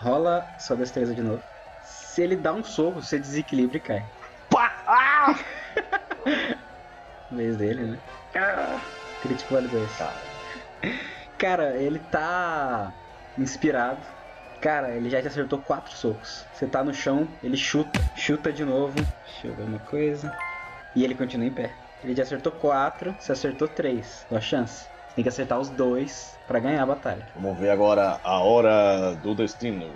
[0.00, 1.42] Rola sua destreza de novo.
[1.82, 4.04] Se ele dá um soco, você desequilibra e cai.
[4.50, 4.72] Pá!
[4.86, 5.38] Ah!
[7.30, 7.98] Vez dele, né?
[8.34, 8.80] Ah,
[9.22, 9.90] crítico vale dois.
[11.38, 12.92] Cara, ele tá
[13.38, 14.00] inspirado.
[14.60, 16.44] Cara, ele já te acertou quatro socos.
[16.54, 18.94] Você tá no chão, ele chuta, chuta de novo.
[18.94, 20.36] Deixa eu ver uma coisa.
[20.94, 21.72] E ele continua em pé.
[22.02, 24.24] Ele já acertou quatro, você acertou três.
[24.30, 24.86] Dá chance.
[25.16, 27.26] Tem que acertar os dois pra ganhar a batalha.
[27.34, 29.90] Vamos ver agora a hora do destino.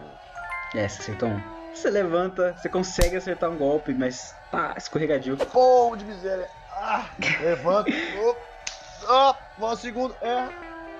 [0.75, 1.43] É, você acertou um.
[1.75, 5.37] Você levanta, você consegue acertar um golpe, mas tá escorregadio.
[5.37, 6.49] Fogo de miséria.
[6.73, 7.05] Ah,
[7.41, 7.91] levanta.
[9.03, 10.15] Oh, oh, vamos ao segundo.
[10.21, 10.49] É.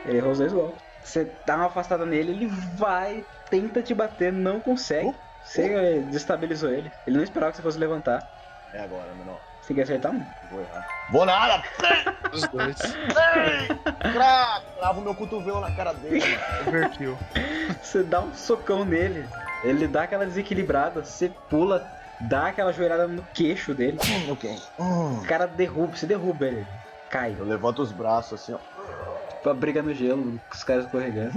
[0.07, 0.81] Ele errou os dois golpes.
[1.05, 5.15] Você dá uma afastada nele, ele vai, tenta te bater, não consegue.
[5.45, 6.91] Você eh, desestabilizou ele.
[7.07, 8.27] Ele não esperava que você fosse levantar.
[8.73, 9.39] É agora, menor.
[9.61, 10.25] Você tem que acertar um.
[10.51, 10.89] Vou errar.
[11.11, 11.63] Vou nada.
[12.33, 12.77] Os dois.
[14.12, 16.23] Cra- Cravo meu cotovelo na cara dele.
[16.66, 17.19] Overkill.
[17.83, 19.27] Você dá um socão nele.
[19.62, 21.87] Ele dá aquela desequilibrada, você pula,
[22.21, 23.99] dá aquela joelhada no queixo dele.
[24.31, 24.57] ok.
[24.79, 25.19] Hum.
[25.19, 26.66] O cara derruba, você derruba ele.
[27.11, 27.37] Cai.
[27.38, 28.59] Eu levanto os braços assim, ó.
[29.43, 31.33] Pra briga no gelo, com os caras escorregando.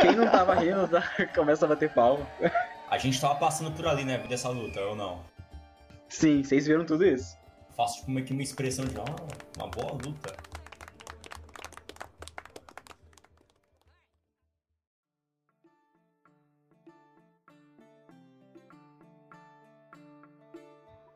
[0.00, 1.02] Quem não tava rindo, tá-
[1.34, 2.24] começa a bater palma.
[2.90, 5.20] A gente tava passando por ali, né, dessa luta, ou não?
[6.08, 7.36] Sim, vocês viram tudo isso.
[7.78, 9.04] Faço tipo que uma expressão de, ah,
[9.56, 10.34] uma boa luta.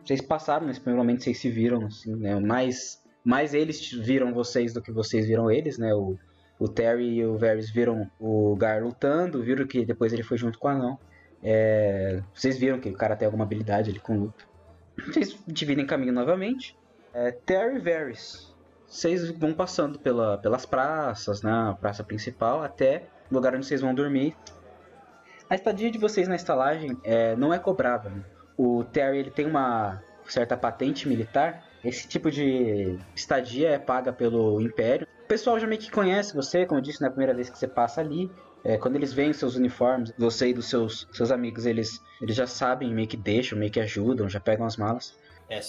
[0.05, 2.39] Vocês passaram nesse primeiro momento, vocês se viram, assim, né?
[2.39, 5.93] Mais, mais eles viram vocês do que vocês viram eles, né?
[5.93, 6.17] O,
[6.61, 10.61] o Terry e o Varys viram o Gar lutando, viram que depois ele foi junto
[10.61, 10.97] com o Anão.
[11.43, 14.52] É, vocês viram que o cara tem alguma habilidade ali com luta.
[14.97, 16.77] Vocês dividem caminho novamente.
[17.15, 18.55] É, Terry Varys,
[18.87, 21.77] vocês vão passando pela, pelas praças, né?
[21.81, 24.37] Praça principal, até o lugar onde vocês vão dormir.
[25.49, 28.23] A estadia de vocês na estalagem é, não é cobrada, né?
[28.57, 31.65] O Terry ele tem uma certa patente militar.
[31.85, 35.07] Esse tipo de estadia é paga pelo Império.
[35.25, 37.67] O pessoal já meio que conhece você, como eu disse, na primeira vez que você
[37.67, 38.31] passa ali.
[38.65, 42.47] É, quando eles veem seus uniformes, você e dos seus, seus amigos, eles, eles já
[42.47, 45.17] sabem, meio que deixam, meio que ajudam, já pegam as malas.
[45.53, 45.61] É,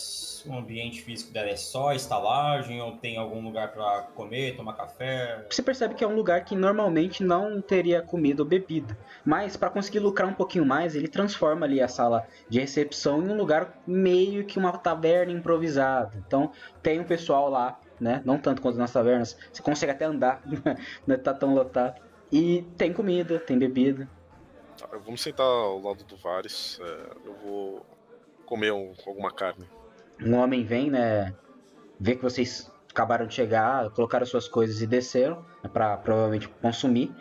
[0.46, 5.46] o ambiente físico dela é só estalagem ou tem algum lugar pra comer, tomar café?
[5.50, 8.98] Você percebe que é um lugar que normalmente não teria comida ou bebida.
[9.26, 13.30] Mas para conseguir lucrar um pouquinho mais, ele transforma ali a sala de recepção em
[13.30, 16.14] um lugar meio que uma taverna improvisada.
[16.26, 16.52] Então
[16.82, 18.22] tem um pessoal lá, né?
[18.24, 19.38] Não tanto quanto nas tavernas.
[19.52, 20.42] Você consegue até andar,
[21.06, 22.00] não tá tão lotado.
[22.34, 24.10] E tem comida, tem bebida.
[24.80, 26.80] Tá, vamos sentar ao lado do Vares.
[26.82, 27.86] é, eu vou
[28.48, 29.70] comer um- alguma carne.
[30.20, 31.32] Um homem vem, né?
[32.00, 37.12] Vê que vocês acabaram de chegar, colocaram suas coisas e desceram né, para provavelmente consumir.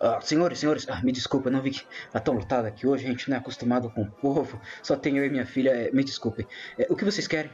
[0.00, 3.08] Ah, senhores, senhores, ah, me desculpa, não vi que tá tão lotado aqui hoje, a
[3.08, 6.02] gente não é acostumado com o povo, só tenho eu e minha filha, é, me
[6.04, 6.44] desculpem.
[6.76, 7.50] É, o que vocês querem?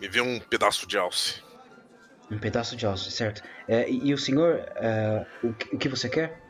[0.00, 1.42] Me vê um pedaço de alce.
[2.30, 3.42] Um pedaço de alce, certo?
[3.68, 4.60] É, e, e o senhor,
[5.42, 6.40] o, que- o que você quer?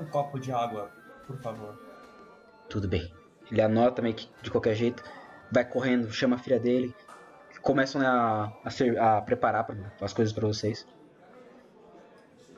[0.00, 0.90] Um copo de água,
[1.26, 1.78] por favor.
[2.68, 3.12] Tudo bem.
[3.50, 5.02] Ele anota meio que de qualquer jeito,
[5.50, 6.94] vai correndo, chama a filha dele,
[7.62, 10.86] começam né, a, a, ser- a preparar pra- as coisas pra vocês.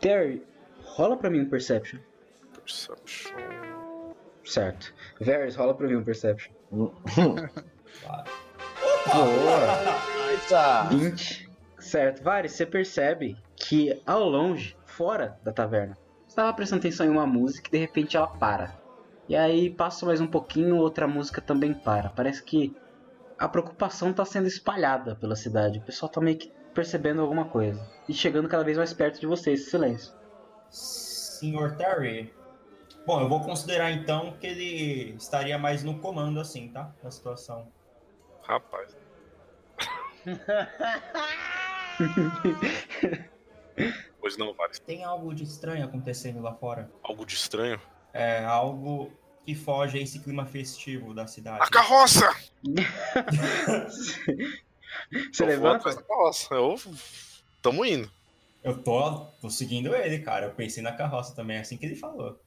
[0.01, 0.45] Terry,
[0.85, 1.99] rola pra mim um Perception.
[2.55, 3.33] Perception.
[4.45, 4.93] Certo.
[5.21, 6.53] Varys, rola pra mim um Perception.
[6.71, 8.31] Claro.
[9.13, 10.31] Boa!
[10.31, 10.83] Eita!
[10.91, 11.51] 20.
[11.79, 12.23] Certo.
[12.23, 15.97] Varys, você percebe que ao longe, fora da taverna,
[16.33, 18.77] estava prestando atenção em uma música e de repente ela para.
[19.29, 22.11] E aí passa mais um pouquinho, outra música também para.
[22.11, 22.75] Parece que
[23.39, 25.79] a preocupação está sendo espalhada pela cidade.
[25.79, 27.87] O pessoal tá meio que percebendo alguma coisa.
[28.09, 30.15] E chegando cada vez mais perto de vocês, esse silêncio.
[30.71, 32.33] Senhor Terry.
[33.07, 36.93] Bom, eu vou considerar então que ele estaria mais no comando assim, tá?
[37.03, 37.69] Da situação.
[38.43, 38.97] Rapaz.
[44.21, 44.79] Pois não, Vares.
[44.79, 46.91] Tem algo de estranho acontecendo lá fora?
[47.03, 47.81] Algo de estranho.
[48.13, 49.13] É algo
[49.45, 51.63] que foge a esse clima festivo da cidade.
[51.63, 52.31] A carroça!
[55.33, 56.03] Você Eu levanta?
[56.03, 56.55] carroça.
[56.55, 56.77] Eu...
[57.61, 58.11] Tamo indo.
[58.63, 60.47] Eu tô, tô seguindo ele, cara.
[60.47, 62.39] Eu pensei na carroça também, assim que ele falou.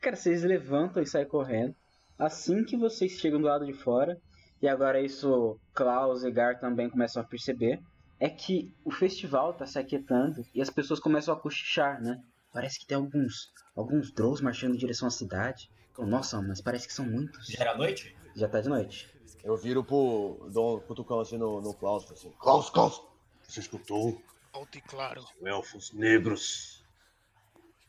[0.00, 1.74] Cara, vocês levantam e saem correndo.
[2.18, 4.20] Assim que vocês chegam do lado de fora,
[4.62, 7.80] e agora isso Klaus e Gar também começam a perceber,
[8.18, 12.22] é que o festival tá se aquietando e as pessoas começam a cochichar, né?
[12.52, 15.70] Parece que tem alguns alguns drows marchando em direção à cidade.
[15.98, 17.46] Nossa, mas parece que são muitos.
[17.46, 18.16] Já era noite?
[18.34, 19.08] Já tá de noite.
[19.44, 20.48] Eu viro pro.
[20.50, 22.32] dou um cutucão assim no, no Klaus, assim.
[22.38, 23.00] Klaus, Klaus!
[23.46, 24.20] Você escutou?
[24.52, 25.24] Alto e claro.
[25.42, 26.82] Elfos negros.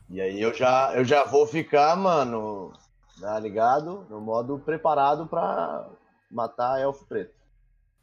[0.09, 2.73] E aí eu já, eu já vou ficar, mano,
[3.19, 4.05] tá ligado?
[4.09, 5.89] No modo preparado pra
[6.29, 7.33] matar elfo preto.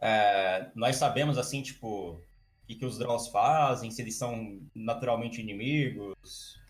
[0.05, 2.21] É, nós sabemos, assim, tipo, o
[2.67, 6.61] que, que os Draws fazem, se eles são naturalmente inimigos.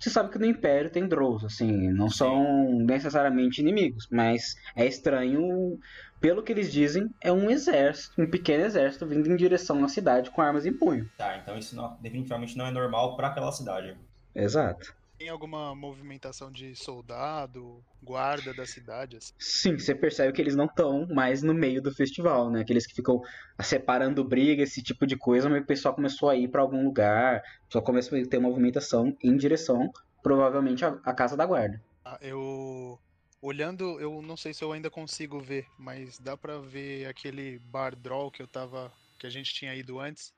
[0.00, 2.16] Você sabe que no Império tem Drows, assim, não Sim.
[2.16, 5.78] são necessariamente inimigos, mas é estranho,
[6.20, 10.28] pelo que eles dizem, é um exército, um pequeno exército vindo em direção à cidade
[10.32, 11.08] com armas em punho.
[11.16, 13.96] Tá, então isso não- definitivamente não é normal pra aquela cidade.
[14.34, 14.92] Exato.
[15.20, 19.18] Tem alguma movimentação de soldado, guarda da cidade?
[19.18, 19.34] Assim?
[19.38, 22.62] Sim, você percebe que eles não estão mais no meio do festival, né?
[22.62, 23.20] Aqueles que ficam
[23.60, 27.42] separando briga, esse tipo de coisa, mas o pessoal começou a ir pra algum lugar,
[27.70, 29.90] só começou a ter movimentação em direção,
[30.22, 31.78] provavelmente, à casa da guarda.
[32.02, 32.98] Ah, eu.
[33.42, 37.94] Olhando, eu não sei se eu ainda consigo ver, mas dá pra ver aquele bar
[37.94, 38.90] draw que eu tava.
[39.18, 40.32] que a gente tinha ido antes.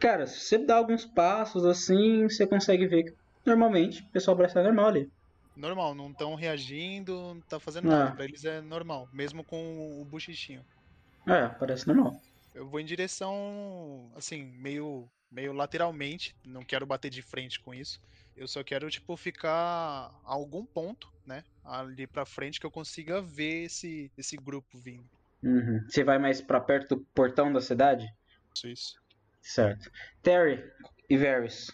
[0.00, 4.52] Cara, se você dá alguns passos assim, você consegue ver que normalmente o pessoal parece
[4.52, 5.10] estar normal ali.
[5.56, 7.98] Normal, não estão reagindo, não tá fazendo Ah.
[8.04, 8.16] nada.
[8.16, 10.64] Pra eles é normal, mesmo com o buchichinho.
[11.26, 12.20] É, parece normal.
[12.54, 16.34] Eu vou em direção, assim, meio, meio lateralmente.
[16.44, 18.00] Não quero bater de frente com isso.
[18.36, 21.44] Eu só quero, tipo, ficar a algum ponto, né?
[21.64, 25.08] Ali pra frente que eu consiga ver esse, esse grupo vindo.
[25.42, 25.84] Uhum.
[25.88, 28.06] Você vai mais pra perto do portão da cidade?
[28.54, 28.94] Isso, isso.
[29.40, 29.90] Certo.
[30.22, 30.62] Terry
[31.10, 31.70] e Varys,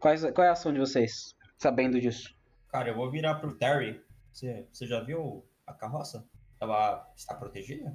[0.00, 2.34] quais, qual é a ação de vocês, sabendo disso?
[2.68, 4.00] Cara, eu vou virar pro Terry.
[4.32, 6.24] Você, você já viu a carroça?
[6.60, 7.94] Ela está protegida?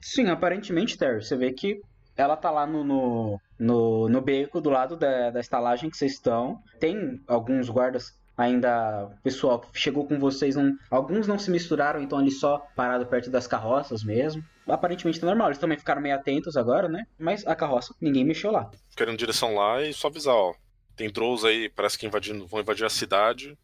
[0.00, 1.80] Sim, aparentemente, Terry, você vê que
[2.16, 6.12] ela tá lá no, no, no, no beco do lado da, da estalagem que vocês
[6.12, 6.62] estão.
[6.78, 12.18] Tem alguns guardas ainda, pessoal que chegou com vocês, não, alguns não se misturaram, então
[12.18, 14.42] ali só parado perto das carroças mesmo.
[14.66, 17.04] Aparentemente tá normal, eles também ficaram meio atentos agora, né?
[17.18, 18.70] Mas a carroça, ninguém mexeu lá.
[18.98, 20.54] Em direção lá e só avisar, ó.
[21.00, 23.56] Tem Drows aí, parece que invadindo, vão invadir a cidade.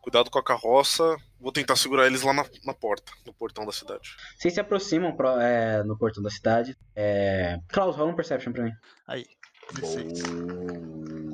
[0.00, 1.16] Cuidado com a carroça.
[1.38, 4.16] Vou tentar segurar eles lá na, na porta, no portão da cidade.
[4.36, 6.76] Vocês se aproximam pro- é, no portão da cidade.
[6.96, 7.56] É...
[7.68, 8.72] Klaus, rola um Perception pra mim.
[9.06, 9.24] Aí,
[9.74, 10.22] 16.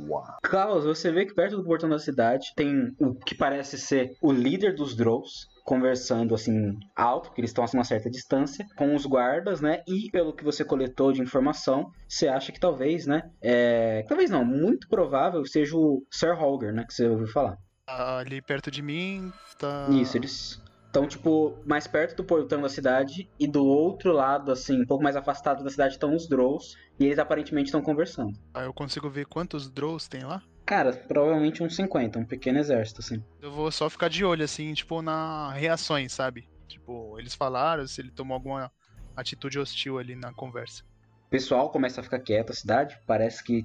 [0.07, 0.37] Boa.
[0.43, 4.31] Klaus, você vê que perto do portão da cidade tem o que parece ser o
[4.31, 9.05] líder dos Drows, conversando assim alto, que eles estão a uma certa distância, com os
[9.05, 9.83] guardas, né?
[9.87, 13.31] E pelo que você coletou de informação, você acha que talvez, né?
[13.43, 14.03] É...
[14.09, 16.87] Talvez não, muito provável seja o Sir Holger, né?
[16.87, 17.59] Que você ouviu falar.
[17.87, 19.89] Ali perto de mim tá.
[19.91, 24.81] Isso, eles estão, tipo, mais perto do portão da cidade e do outro lado, assim,
[24.81, 28.33] um pouco mais afastado da cidade, estão os Drows e eles aparentemente estão conversando.
[28.55, 30.43] Ah, eu consigo ver quantos Drows tem lá?
[30.69, 33.25] Cara, provavelmente uns 50, um pequeno exército, assim.
[33.41, 36.47] Eu vou só ficar de olho, assim, tipo, na reações, sabe?
[36.69, 38.71] Tipo, eles falaram, se ele tomou alguma
[39.17, 40.85] atitude hostil ali na conversa.
[41.27, 43.65] O pessoal começa a ficar quieto, a cidade, parece que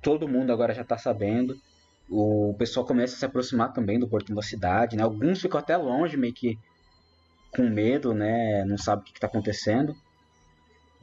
[0.00, 1.56] todo mundo agora já tá sabendo.
[2.08, 5.02] O pessoal começa a se aproximar também do portão da cidade, né?
[5.02, 6.56] Alguns ficam até longe, meio que
[7.50, 8.64] com medo, né?
[8.64, 9.92] Não sabe o que, que tá acontecendo.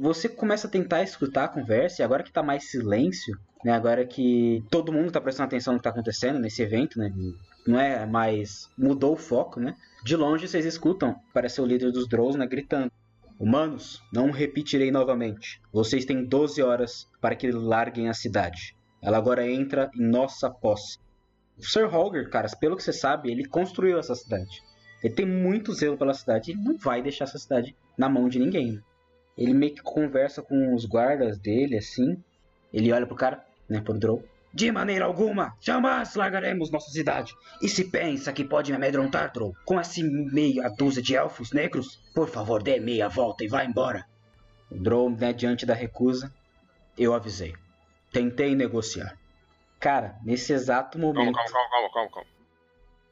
[0.01, 3.71] Você começa a tentar escutar a conversa, e agora que tá mais silêncio, né?
[3.71, 7.13] Agora que todo mundo tá prestando atenção no que tá acontecendo nesse evento, né?
[7.67, 8.67] Não é mais.
[8.75, 9.75] mudou o foco, né?
[10.03, 12.47] De longe vocês escutam, parece o líder dos Drows, né?
[12.47, 12.91] Gritando.
[13.39, 15.61] Humanos, não repetirei novamente.
[15.71, 18.75] Vocês têm 12 horas para que larguem a cidade.
[19.03, 20.97] Ela agora entra em nossa posse.
[21.59, 24.63] O Sir Holger, cara, pelo que você sabe, ele construiu essa cidade.
[25.03, 28.39] Ele tem muito zelo pela cidade e não vai deixar essa cidade na mão de
[28.39, 28.81] ninguém.
[29.37, 32.21] Ele meio que conversa com os guardas dele, assim.
[32.73, 34.23] Ele olha pro cara, né, pro Drow.
[34.53, 37.33] De maneira alguma, jamais largaremos nossa cidade.
[37.61, 42.01] E se pensa que pode me amedrontar, Drow, com essa meia dúzia de elfos negros,
[42.13, 44.05] por favor, dê meia volta e vá embora.
[44.69, 46.33] O Drow, né, diante da recusa,
[46.97, 47.55] eu avisei.
[48.11, 49.17] Tentei negociar.
[49.79, 51.33] Cara, nesse exato momento.
[51.33, 52.29] calma, calma, calma, calma, calma.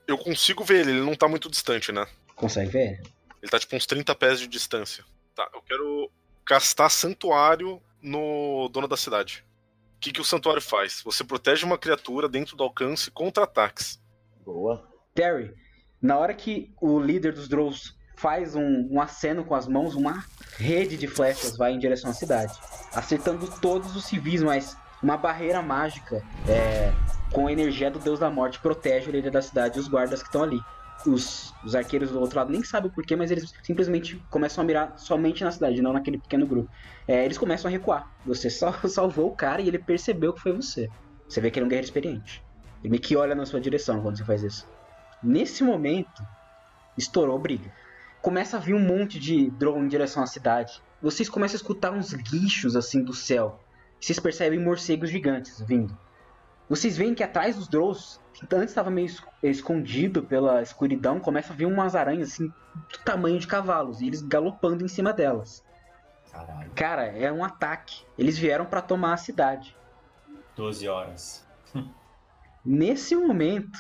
[0.06, 2.06] Eu consigo ver ele, ele não tá muito distante, né?
[2.36, 3.02] Consegue ver?
[3.42, 5.04] Ele tá tipo uns 30 pés de distância.
[5.36, 6.12] Tá, eu quero
[6.50, 9.46] castar santuário no dono da cidade.
[9.98, 11.00] O que, que o santuário faz?
[11.06, 14.02] Você protege uma criatura dentro do alcance contra ataques.
[14.44, 14.90] Boa.
[15.14, 15.54] Terry,
[16.02, 20.26] na hora que o líder dos Drows faz um, um aceno com as mãos, uma
[20.58, 22.58] rede de flechas vai em direção à cidade,
[22.96, 26.92] acertando todos os civis, mas uma barreira mágica é,
[27.32, 30.24] com a energia do Deus da Morte protege o líder da cidade e os guardas
[30.24, 30.60] que estão ali.
[31.06, 34.68] Os, os arqueiros do outro lado nem sabem o porquê, mas eles simplesmente começam a
[34.68, 36.70] mirar somente na cidade, não naquele pequeno grupo.
[37.08, 38.12] É, eles começam a recuar.
[38.26, 40.90] Você só salvou o cara e ele percebeu que foi você.
[41.28, 42.44] Você vê que ele é um guerreiro experiente.
[42.82, 44.68] Ele meio que olha na sua direção quando você faz isso.
[45.22, 46.24] Nesse momento,
[46.98, 47.72] estourou briga.
[48.22, 50.82] Começa a vir um monte de drone em direção à cidade.
[51.02, 53.60] Vocês começam a escutar uns guichos assim do céu.
[54.00, 55.98] Vocês percebem morcegos gigantes vindo.
[56.70, 61.56] Vocês veem que atrás dos drones antes estava meio es- escondido pela escuridão, começa a
[61.56, 65.64] vir umas aranhas assim, do tamanho de cavalos, e eles galopando em cima delas.
[66.32, 68.06] Caralho, Cara, é um ataque.
[68.18, 69.76] Eles vieram pra tomar a cidade.
[70.56, 71.46] 12 horas.
[72.64, 73.80] Nesse momento,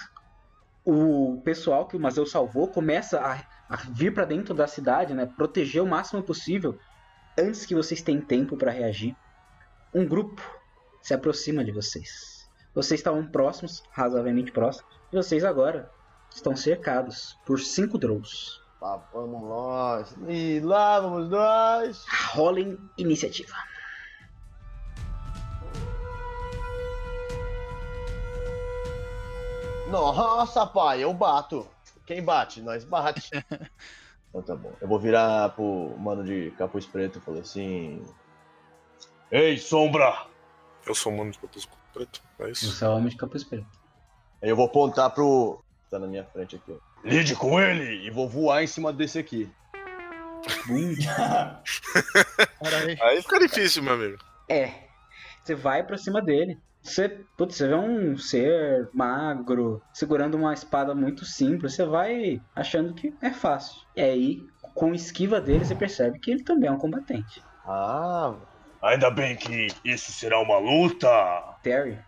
[0.85, 5.25] o pessoal que o Mazeu salvou começa a, a vir pra dentro da cidade, né?
[5.25, 6.79] Proteger o máximo possível
[7.37, 9.15] antes que vocês tenham tempo pra reagir.
[9.93, 10.41] Um grupo
[11.01, 12.38] se aproxima de vocês.
[12.73, 14.99] Vocês estavam próximos, razoavelmente próximos.
[15.11, 15.91] E vocês agora
[16.29, 18.61] estão cercados por cinco Drows.
[18.81, 20.15] Lá vamos nós.
[20.27, 22.05] E lá vamos nós.
[22.31, 23.55] Rolem iniciativa.
[29.89, 31.67] Nossa, pai, eu bato.
[32.05, 32.61] Quem bate?
[32.61, 33.31] Nós bate.
[34.29, 34.71] então tá bom.
[34.79, 38.05] Eu vou virar pro mano de capuz preto e falar assim.
[39.31, 40.27] Ei, sombra!
[40.85, 41.79] Eu sou o mano de capuz preto,
[42.39, 42.71] é isso?
[42.71, 43.65] Você é o homem de capuz preto.
[44.41, 45.63] Aí eu vou apontar pro.
[45.89, 46.77] Tá na minha frente aqui, ó.
[47.03, 48.05] Lide com ele!
[48.05, 49.49] E vou voar em cima desse aqui.
[52.59, 52.97] Caralho.
[53.01, 54.17] Aí fica difícil, meu amigo.
[54.47, 54.71] É.
[55.43, 56.59] Você vai pra cima dele.
[56.81, 61.75] Você, putz, você vê um ser magro segurando uma espada muito simples.
[61.75, 63.81] Você vai achando que é fácil.
[63.95, 67.43] E aí, com esquiva dele, você percebe que ele também é um combatente.
[67.65, 68.35] Ah,
[68.81, 71.09] Ainda bem que isso será uma luta.
[71.61, 71.99] Terry,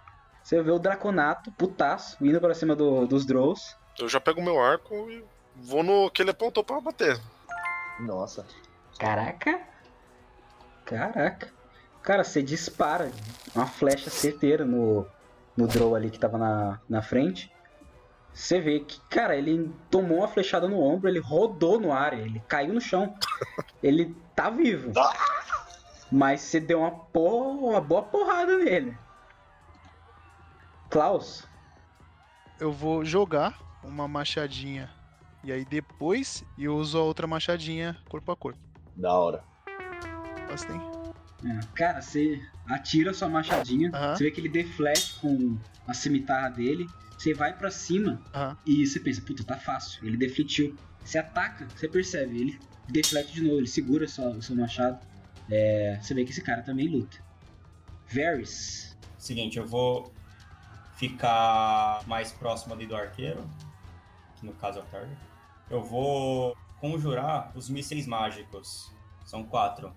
[0.43, 3.75] você vê o Draconato, putaço, indo pra cima do- dos Drows.
[3.99, 5.23] Eu já pego meu arco e
[5.55, 7.19] vou no que ele apontou pra bater.
[7.99, 8.45] nossa.
[8.99, 9.59] Caraca.
[10.85, 11.47] Caraca.
[12.01, 13.11] Cara, você dispara
[13.55, 15.05] uma flecha certeira no,
[15.55, 17.51] no Drow ali que tava na, na frente.
[18.33, 22.41] Você vê que, cara, ele tomou uma flechada no ombro, ele rodou no ar, ele
[22.47, 23.13] caiu no chão.
[23.83, 24.91] Ele tá vivo.
[26.11, 28.95] Mas você deu uma, porra, uma boa porrada nele.
[30.91, 31.47] Klaus,
[32.59, 34.89] Eu vou jogar uma machadinha.
[35.41, 38.59] E aí depois eu uso a outra machadinha corpo a corpo.
[38.97, 39.41] Da hora.
[40.53, 40.77] Assim.
[41.45, 46.85] É, Cara, você atira sua machadinha, você vê que ele deflete com a cimitarra dele,
[47.17, 48.21] você vai pra cima
[48.65, 50.75] e você pensa, puta, tá fácil, ele defletiu.
[51.05, 54.99] Você ataca, você percebe, ele deflete de novo, ele segura sua, o seu machado.
[55.49, 57.17] É, você vê que esse cara também luta.
[58.13, 60.11] Varys, Seguinte, eu vou
[61.01, 63.43] ficar mais próximo ali do arqueiro,
[64.35, 65.17] que no caso é o Target.
[65.67, 68.93] Eu vou conjurar os mísseis mágicos.
[69.25, 69.91] São quatro.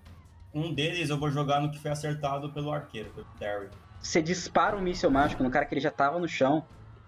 [0.51, 3.69] Um deles eu vou jogar no que foi acertado pelo arqueiro, pelo Terry.
[3.99, 6.65] você dispara um míssil mágico no cara que ele já tava no chão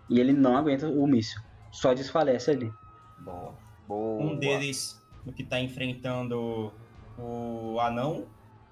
[0.08, 1.42] e ele não aguenta o míssil.
[1.72, 2.72] Só desfalece ali.
[3.18, 3.56] Boa.
[3.88, 4.22] Boa.
[4.22, 6.72] Um deles no que tá enfrentando
[7.18, 8.28] o anão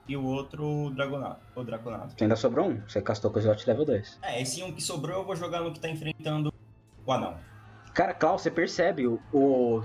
[0.07, 1.41] e o outro o dragonato.
[1.55, 2.13] O draconato.
[2.17, 4.19] Você ainda sobrou um, você castou com o slot level 2.
[4.23, 6.51] É, esse um que sobrou eu vou jogar no que tá enfrentando
[7.05, 7.37] o anão.
[7.93, 9.81] Cara, Klaus, você percebe o, o,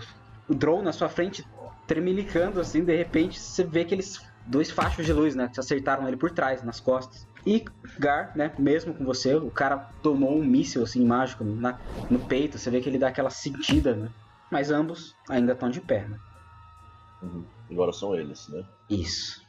[0.49, 1.45] o drone na sua frente
[1.87, 6.17] tremelicando assim, de repente você vê aqueles dois fachos de luz, né, que acertaram ele
[6.17, 7.27] por trás, nas costas.
[7.47, 7.65] E
[7.99, 11.79] Gar, né, mesmo com você, o cara tomou um míssil assim mágico na-
[12.11, 14.09] no peito, você vê que ele dá aquela sentida, né?
[14.51, 16.19] Mas ambos ainda estão de pé, né?
[17.23, 17.45] Uhum.
[17.71, 18.65] Agora são eles, né?
[18.89, 19.41] Isso.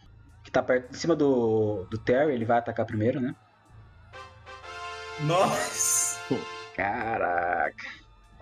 [0.52, 3.34] Que tá perto, em cima do, do Terry, ele vai atacar primeiro, né?
[5.22, 6.20] Nossa!
[6.76, 7.86] Caraca.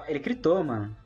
[0.07, 0.97] Ele gritou, mano.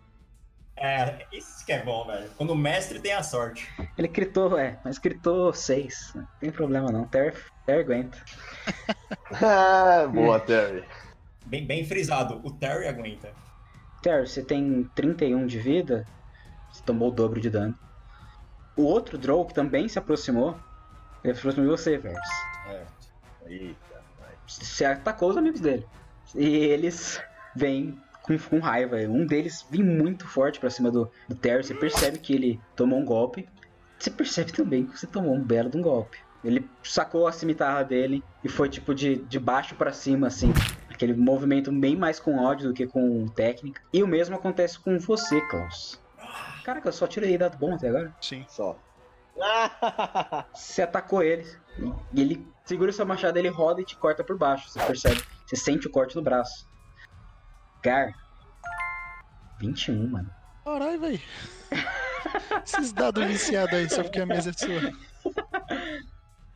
[0.78, 2.30] É, isso que é bom, velho.
[2.38, 3.70] Quando o mestre tem a sorte.
[3.97, 6.14] Ele gritou, é, mas gritou seis.
[6.16, 7.06] Não tem problema não.
[7.06, 7.36] Terry,
[7.66, 8.18] Terry aguenta.
[9.41, 10.86] Ah, Boa, Terry.
[11.45, 13.34] Bem, bem frisado, o Terry aguenta.
[14.01, 16.06] Terry, você tem 31 de vida.
[16.72, 17.78] Você tomou o dobro de dano.
[18.78, 20.58] O outro Drow que também se aproximou.
[21.24, 22.19] Ele se aproximou de você, Vers.
[22.67, 22.84] É.
[23.47, 24.32] Eita, vai.
[24.47, 25.86] Você atacou os amigos dele.
[26.36, 27.21] E eles
[27.55, 28.97] vêm com, com raiva.
[28.97, 31.63] Um deles vem muito forte pra cima do, do Terry.
[31.63, 33.47] Você percebe que ele tomou um golpe.
[33.99, 36.17] Você percebe também que você tomou um belo de um golpe.
[36.43, 40.51] Ele sacou a cimitarra dele e foi tipo de, de baixo pra cima, assim.
[40.89, 43.82] Aquele movimento bem mais com ódio do que com técnica.
[43.93, 46.01] E o mesmo acontece com você, Klaus.
[46.65, 48.13] Caraca, eu só tirei dado bom até agora.
[48.21, 48.45] Sim.
[48.49, 48.78] Só.
[50.54, 51.46] Você atacou ele.
[52.14, 54.70] E ele segura sua machado, ele roda e te corta por baixo.
[54.70, 55.22] Você percebe.
[55.46, 56.68] Você sente o corte no braço.
[57.82, 58.14] Gar.
[59.60, 60.30] 21, mano.
[60.64, 61.22] Caralho, velho.
[62.66, 64.92] Esses dados viciados aí, só porque a mesa é sua.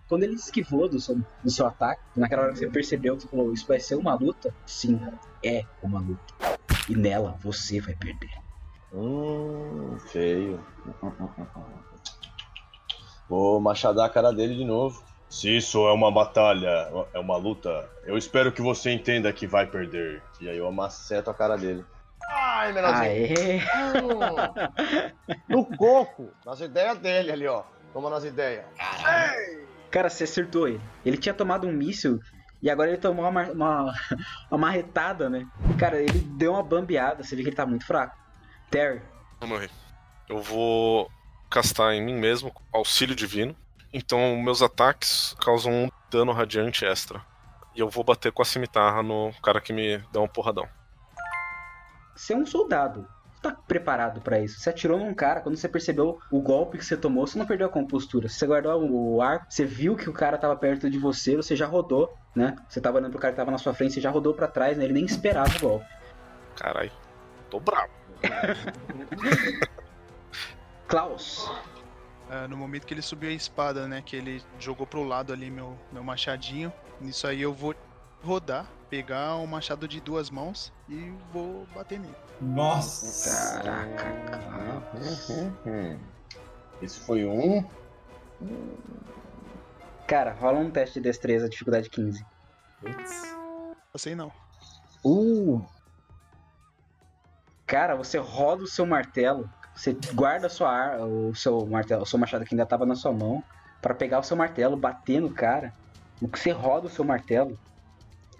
[0.07, 3.27] Quando ele esquivou do seu, do seu ataque, naquela hora que você percebeu que você
[3.27, 4.53] falou, isso vai ser uma luta?
[4.65, 5.01] Sim,
[5.43, 6.33] é uma luta.
[6.87, 8.31] E nela você vai perder.
[8.93, 10.63] Hum, feio.
[13.29, 15.03] Vou machadar a cara dele de novo.
[15.29, 19.67] Se isso é uma batalha, é uma luta, eu espero que você entenda que vai
[19.67, 20.21] perder.
[20.39, 21.83] E aí eu amaceto a cara dele.
[22.29, 23.11] Ai, menorzinho.
[23.11, 23.61] Aê!
[25.49, 26.31] No coco.
[26.45, 27.63] Nas ideias dele ali, ó.
[27.93, 28.65] Toma nas ideias.
[29.91, 30.81] Cara, você acertou ele.
[31.05, 32.19] Ele tinha tomado um míssil
[32.61, 33.93] e agora ele tomou uma, uma,
[34.51, 35.45] uma marretada, né?
[35.77, 37.23] Cara, ele deu uma bambeada.
[37.23, 38.17] Você vê que ele tá muito fraco.
[38.69, 39.01] Terry,
[39.39, 39.69] Vou morrer.
[40.27, 41.09] Eu vou
[41.49, 43.55] castar em mim mesmo auxílio divino.
[43.93, 47.21] Então meus ataques causam um dano radiante extra.
[47.75, 50.67] E eu vou bater com a cimitarra no cara que me dá um porradão.
[52.15, 53.07] você é um soldado.
[53.35, 54.59] Você tá preparado pra isso.
[54.59, 57.67] Você atirou num cara, quando você percebeu o golpe que você tomou, você não perdeu
[57.67, 58.27] a compostura.
[58.27, 61.67] Você guardou o arco, você viu que o cara tava perto de você, você já
[61.67, 62.55] rodou, né?
[62.67, 64.75] Você tava olhando pro cara que tava na sua frente, você já rodou pra trás,
[64.75, 64.85] né?
[64.85, 65.85] Ele nem esperava o golpe.
[66.55, 66.91] Carai,
[67.51, 67.91] tô bravo.
[70.87, 71.51] Klaus,
[72.29, 74.01] Ah, no momento que ele subiu a espada, né?
[74.01, 76.71] Que ele jogou pro lado ali meu, meu machadinho.
[76.99, 77.75] Nisso aí eu vou
[78.23, 82.15] rodar, pegar um machado de duas mãos e vou bater nele.
[82.41, 83.61] Nossa!
[83.61, 84.05] caraca.
[85.65, 85.99] Hum.
[86.81, 87.65] Esse foi um.
[90.05, 92.25] Cara, rola um teste de destreza, dificuldade 15.
[92.81, 93.35] Putz.
[93.93, 94.31] Você não.
[95.03, 95.65] Uh!
[97.65, 102.05] Cara, você roda o seu martelo, você guarda a sua ar, o seu martelo, o
[102.05, 103.43] seu machado que ainda tava na sua mão,
[103.81, 105.73] pra pegar o seu martelo, bater no cara.
[106.19, 107.57] O que você roda o seu martelo,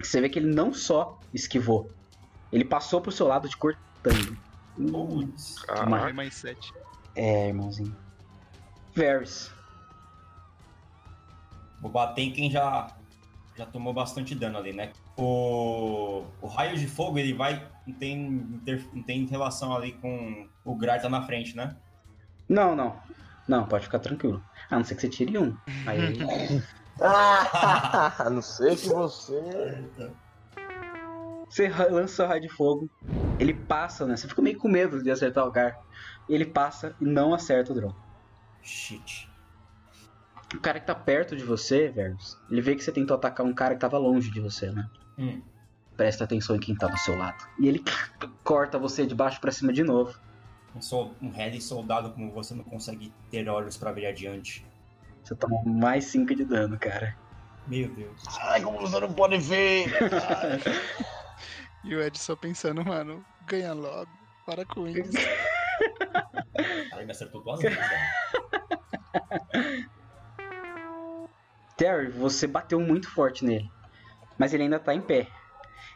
[0.01, 1.89] você vê que ele não só esquivou,
[2.51, 4.35] ele passou pro seu lado te cortando.
[4.75, 5.59] Putz.
[5.59, 6.13] Caraca.
[6.13, 6.73] mais sete.
[7.15, 7.95] É, irmãozinho.
[8.95, 9.51] Varys.
[11.81, 12.87] Vou bater em quem já,
[13.55, 14.91] já tomou bastante dano ali, né?
[15.15, 17.67] O, o raio de fogo, ele vai.
[17.85, 21.75] Não tem, inter- não tem relação ali com o Grar tá na frente, né?
[22.47, 22.99] Não, não.
[23.47, 24.43] Não, pode ficar tranquilo.
[24.69, 25.55] A não ser que você tire um.
[25.85, 26.61] Aí.
[27.01, 29.41] Ah, a não sei que você.
[31.49, 32.89] Você lança seu raio de fogo,
[33.39, 34.17] ele passa, né?
[34.17, 35.79] Você fica meio com medo de acertar o cara.
[36.27, 37.95] Ele passa e não acerta o drone.
[38.61, 39.29] Shit.
[40.53, 43.53] O cara que tá perto de você, Verus, ele vê que você tentou atacar um
[43.53, 44.89] cara que tava longe de você, né?
[45.17, 45.41] Hum.
[45.95, 47.43] Presta atenção em quem tá do seu lado.
[47.59, 47.83] E ele
[48.43, 50.17] corta você de baixo pra cima de novo.
[50.77, 54.63] Um, sol, um Heli soldado como você não consegue ter olhos pra ver adiante.
[55.23, 57.17] Você toma mais 5 de dano, cara.
[57.65, 58.21] Meu Deus.
[58.41, 59.87] Ai, como você não pode ver!
[61.83, 64.11] E o Ed só pensando, mano, ganha logo.
[64.45, 65.09] Para com isso.
[66.89, 68.01] Cara, me acertou duas vezes, velho.
[71.77, 73.71] Terry, você bateu muito forte nele.
[74.37, 75.27] Mas ele ainda tá em pé.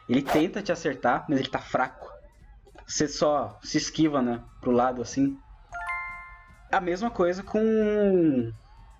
[0.08, 2.11] Ele tenta te acertar, mas ele tá fraco.
[2.92, 4.42] Você só se esquiva, né?
[4.60, 5.38] Pro lado assim.
[6.70, 8.52] A mesma coisa com.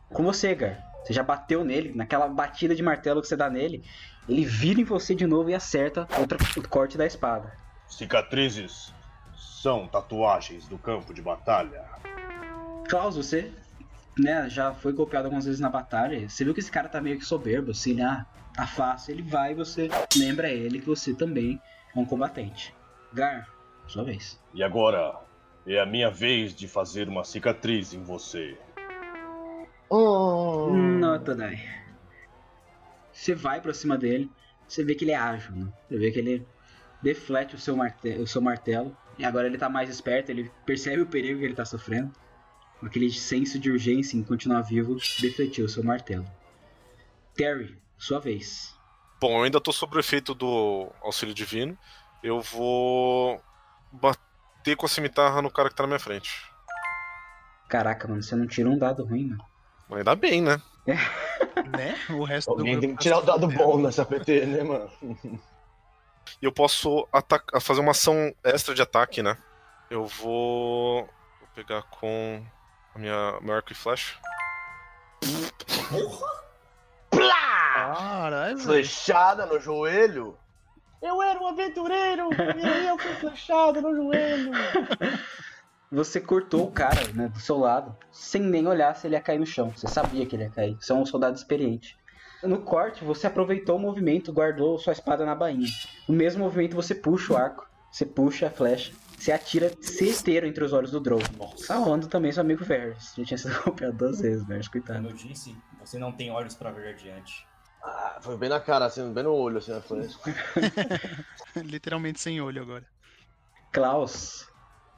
[0.09, 0.83] Com você, Gar.
[1.05, 3.85] Você já bateu nele, naquela batida de martelo que você dá nele.
[4.27, 7.53] Ele vira em você de novo e acerta outra, o corte da espada.
[7.87, 8.95] Cicatrizes
[9.37, 11.85] são tatuagens do campo de batalha.
[12.89, 13.53] Klaus, você
[14.19, 16.27] né, já foi golpeado algumas vezes na batalha.
[16.31, 18.05] Você viu que esse cara tá meio que soberbo, assim, né?
[18.05, 19.13] Ah, tá fácil.
[19.13, 21.61] Ele vai e você lembra ele que você também
[21.95, 22.75] é um combatente.
[23.13, 23.47] Gar,
[23.87, 24.41] sua vez.
[24.55, 25.15] E agora
[25.67, 28.57] é a minha vez de fazer uma cicatriz em você.
[29.89, 30.71] Oh.
[30.71, 31.61] Não, Tadai.
[33.13, 34.31] Você vai pra cima dele,
[34.67, 35.73] você vê que ele é ágil, né?
[35.89, 36.47] Você vê que ele
[37.03, 38.97] deflete o seu, martelo, o seu martelo.
[39.19, 42.11] E agora ele tá mais esperto, ele percebe o perigo que ele tá sofrendo.
[42.81, 46.25] Com aquele senso de urgência em continuar vivo, defletiu o seu martelo.
[47.35, 48.75] Terry, sua vez.
[49.21, 51.79] Bom, eu ainda tô sob o efeito do auxílio divino.
[52.23, 53.41] Eu vou
[53.93, 56.51] bater com a cimitarra no cara que tá na minha frente.
[57.69, 59.45] Caraca, mano, você não tirou um dado ruim, mano.
[59.89, 60.61] Mas ainda bem, né?
[60.87, 61.99] né?
[62.11, 64.91] O resto do Alguém grupo tem que tirar o dado bom nessa PT, né, mano?
[66.41, 67.07] E eu posso
[67.61, 69.37] fazer uma ação extra de ataque, né?
[69.91, 72.45] Eu vou, vou pegar com
[72.95, 74.17] a minha meu arco e flecha.
[77.11, 78.61] Caralho, velho.
[78.61, 80.37] Flechada no joelho?
[81.03, 84.53] Eu era um aventureiro e aí eu fui flechado no joelho.
[85.91, 89.39] Você cortou o cara, né, do seu lado, sem nem olhar se ele ia cair
[89.39, 89.71] no chão.
[89.77, 90.77] Você sabia que ele ia cair.
[90.81, 91.99] Você é um soldado experiente.
[92.43, 95.69] No corte, você aproveitou o movimento, guardou sua espada na bainha.
[96.09, 100.65] No mesmo movimento, você puxa o arco, você puxa a flecha, você atira certeiro entre
[100.65, 101.21] os olhos do Drow.
[101.39, 101.67] Nossa.
[101.67, 103.13] Salvando também seu amigo Varys.
[103.17, 105.09] Já tinha sido golpeado duas vezes, Como coitado.
[105.09, 107.47] eu disse, você não tem olhos pra ver adiante.
[107.83, 110.19] Ah, foi bem na cara, assim, bem no olho, assim, a flecha.
[111.57, 112.87] Literalmente sem olho agora.
[113.73, 114.49] Klaus,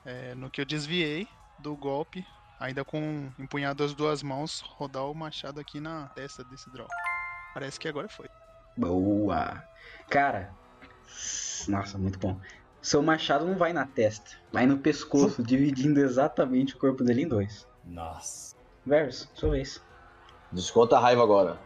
[0.04, 1.28] É, no que eu desviei
[1.58, 2.26] do golpe,
[2.58, 6.88] Ainda com empunhado as duas mãos, rodar o machado aqui na testa desse Droll.
[7.52, 8.26] Parece que agora foi.
[8.76, 9.62] Boa!
[10.08, 10.50] Cara,
[11.68, 12.40] nossa, muito bom.
[12.80, 17.28] Seu machado não vai na testa, vai no pescoço, dividindo exatamente o corpo dele em
[17.28, 17.66] dois.
[17.84, 18.56] Nossa.
[18.86, 19.82] Verso, sua vez.
[20.54, 21.58] Desconta a raiva agora.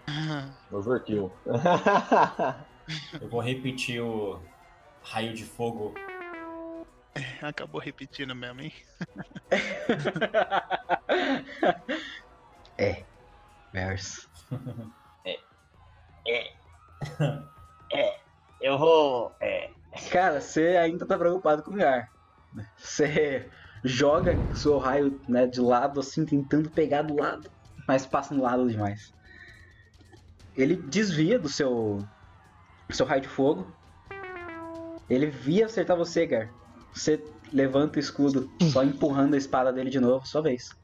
[0.73, 1.31] Overkill.
[3.21, 4.41] Eu vou repetir o
[5.03, 5.93] raio de fogo.
[7.43, 8.73] Acabou repetindo mesmo, hein?
[12.79, 13.05] é,
[13.75, 14.27] verso.
[18.59, 19.37] Eu vou.
[19.39, 19.71] É.
[20.11, 22.11] Cara, você ainda tá preocupado com o Gar.
[22.79, 23.51] Você
[23.85, 27.51] joga seu raio né, de lado, assim, tentando pegar do lado,
[27.89, 29.15] mas passa no lado demais.
[30.55, 32.07] Ele desvia do seu,
[32.91, 33.67] seu raio de fogo.
[35.09, 36.51] Ele via acertar você, Gar.
[36.93, 40.77] Você levanta o escudo, só empurrando a espada dele de novo, sua vez.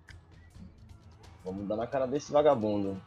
[1.45, 3.01] Vamos dar na cara desse vagabundo.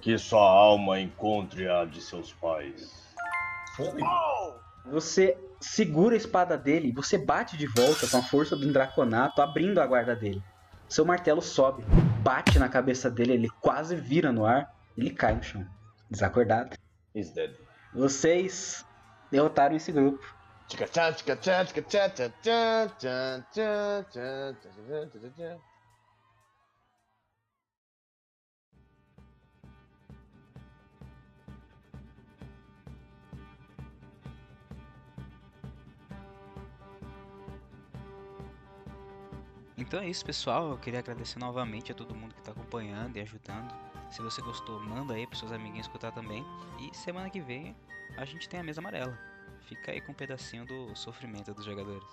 [0.00, 3.14] Que sua alma encontre a de seus pais.
[4.86, 9.78] Você segura a espada dele, você bate de volta com a força do draconato, abrindo
[9.78, 10.42] a guarda dele.
[10.88, 11.82] Seu martelo sobe,
[12.22, 14.66] bate na cabeça dele, ele quase vira no ar,
[14.96, 15.66] ele cai no chão,
[16.10, 16.76] desacordado.
[17.14, 17.56] He's dead.
[17.94, 18.84] Vocês
[19.30, 20.24] derrotaram esse grupo.
[39.76, 40.70] Então é isso, pessoal.
[40.70, 43.74] Eu queria agradecer novamente a todo mundo que está acompanhando e ajudando.
[44.10, 46.44] Se você gostou, manda aí para seus amiguinhos escutar também.
[46.80, 47.76] E semana que vem
[48.16, 49.18] a gente tem a mesa amarela.
[49.68, 52.08] Fica aí com um pedacinho do sofrimento dos jogadores.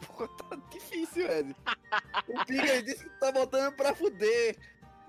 [0.16, 1.54] Pô, tá difícil, velho.
[2.28, 4.56] O Piga disse que tá botando pra fuder.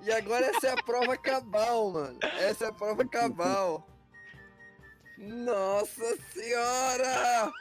[0.01, 2.19] E agora essa é a prova cabal, mano.
[2.21, 3.87] Essa é a prova cabal.
[5.17, 7.51] Nossa senhora!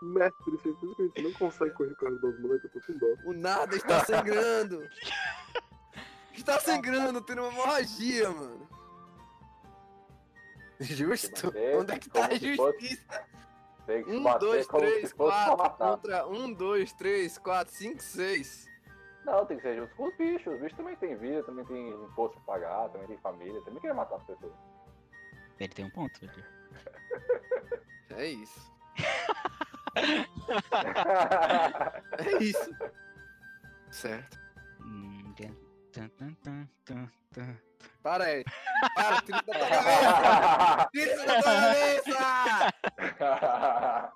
[0.00, 2.98] Mestre, certeza que a gente não consegue correr com as duas moleques, eu tô com
[2.98, 3.06] dó.
[3.24, 4.88] O nada está sangrando.
[6.34, 8.68] Está sangrando, tendo uma hemorragia, mano.
[10.78, 11.46] Justo?
[11.46, 13.26] Bater Onde é que tá a justiça?
[13.84, 17.74] Tem que Um, bater dois, como três, se fosse quatro contra um, dois, três, quatro,
[17.74, 18.68] cinco, seis.
[19.24, 20.54] Não, tem que ser justo com os bichos.
[20.54, 23.92] Os bichos também têm vida, também tem imposto pra pagar, também tem família, também quer
[23.92, 24.52] matar as pessoas.
[25.58, 26.44] Ele tem um ponto, Valdir.
[28.10, 28.72] É isso.
[32.18, 32.74] É isso.
[33.90, 34.38] Certo.
[38.02, 38.44] Para aí.
[38.94, 40.88] Para, tira da tua cabeça!
[40.92, 41.54] Tira da tua
[43.18, 44.12] cabeça!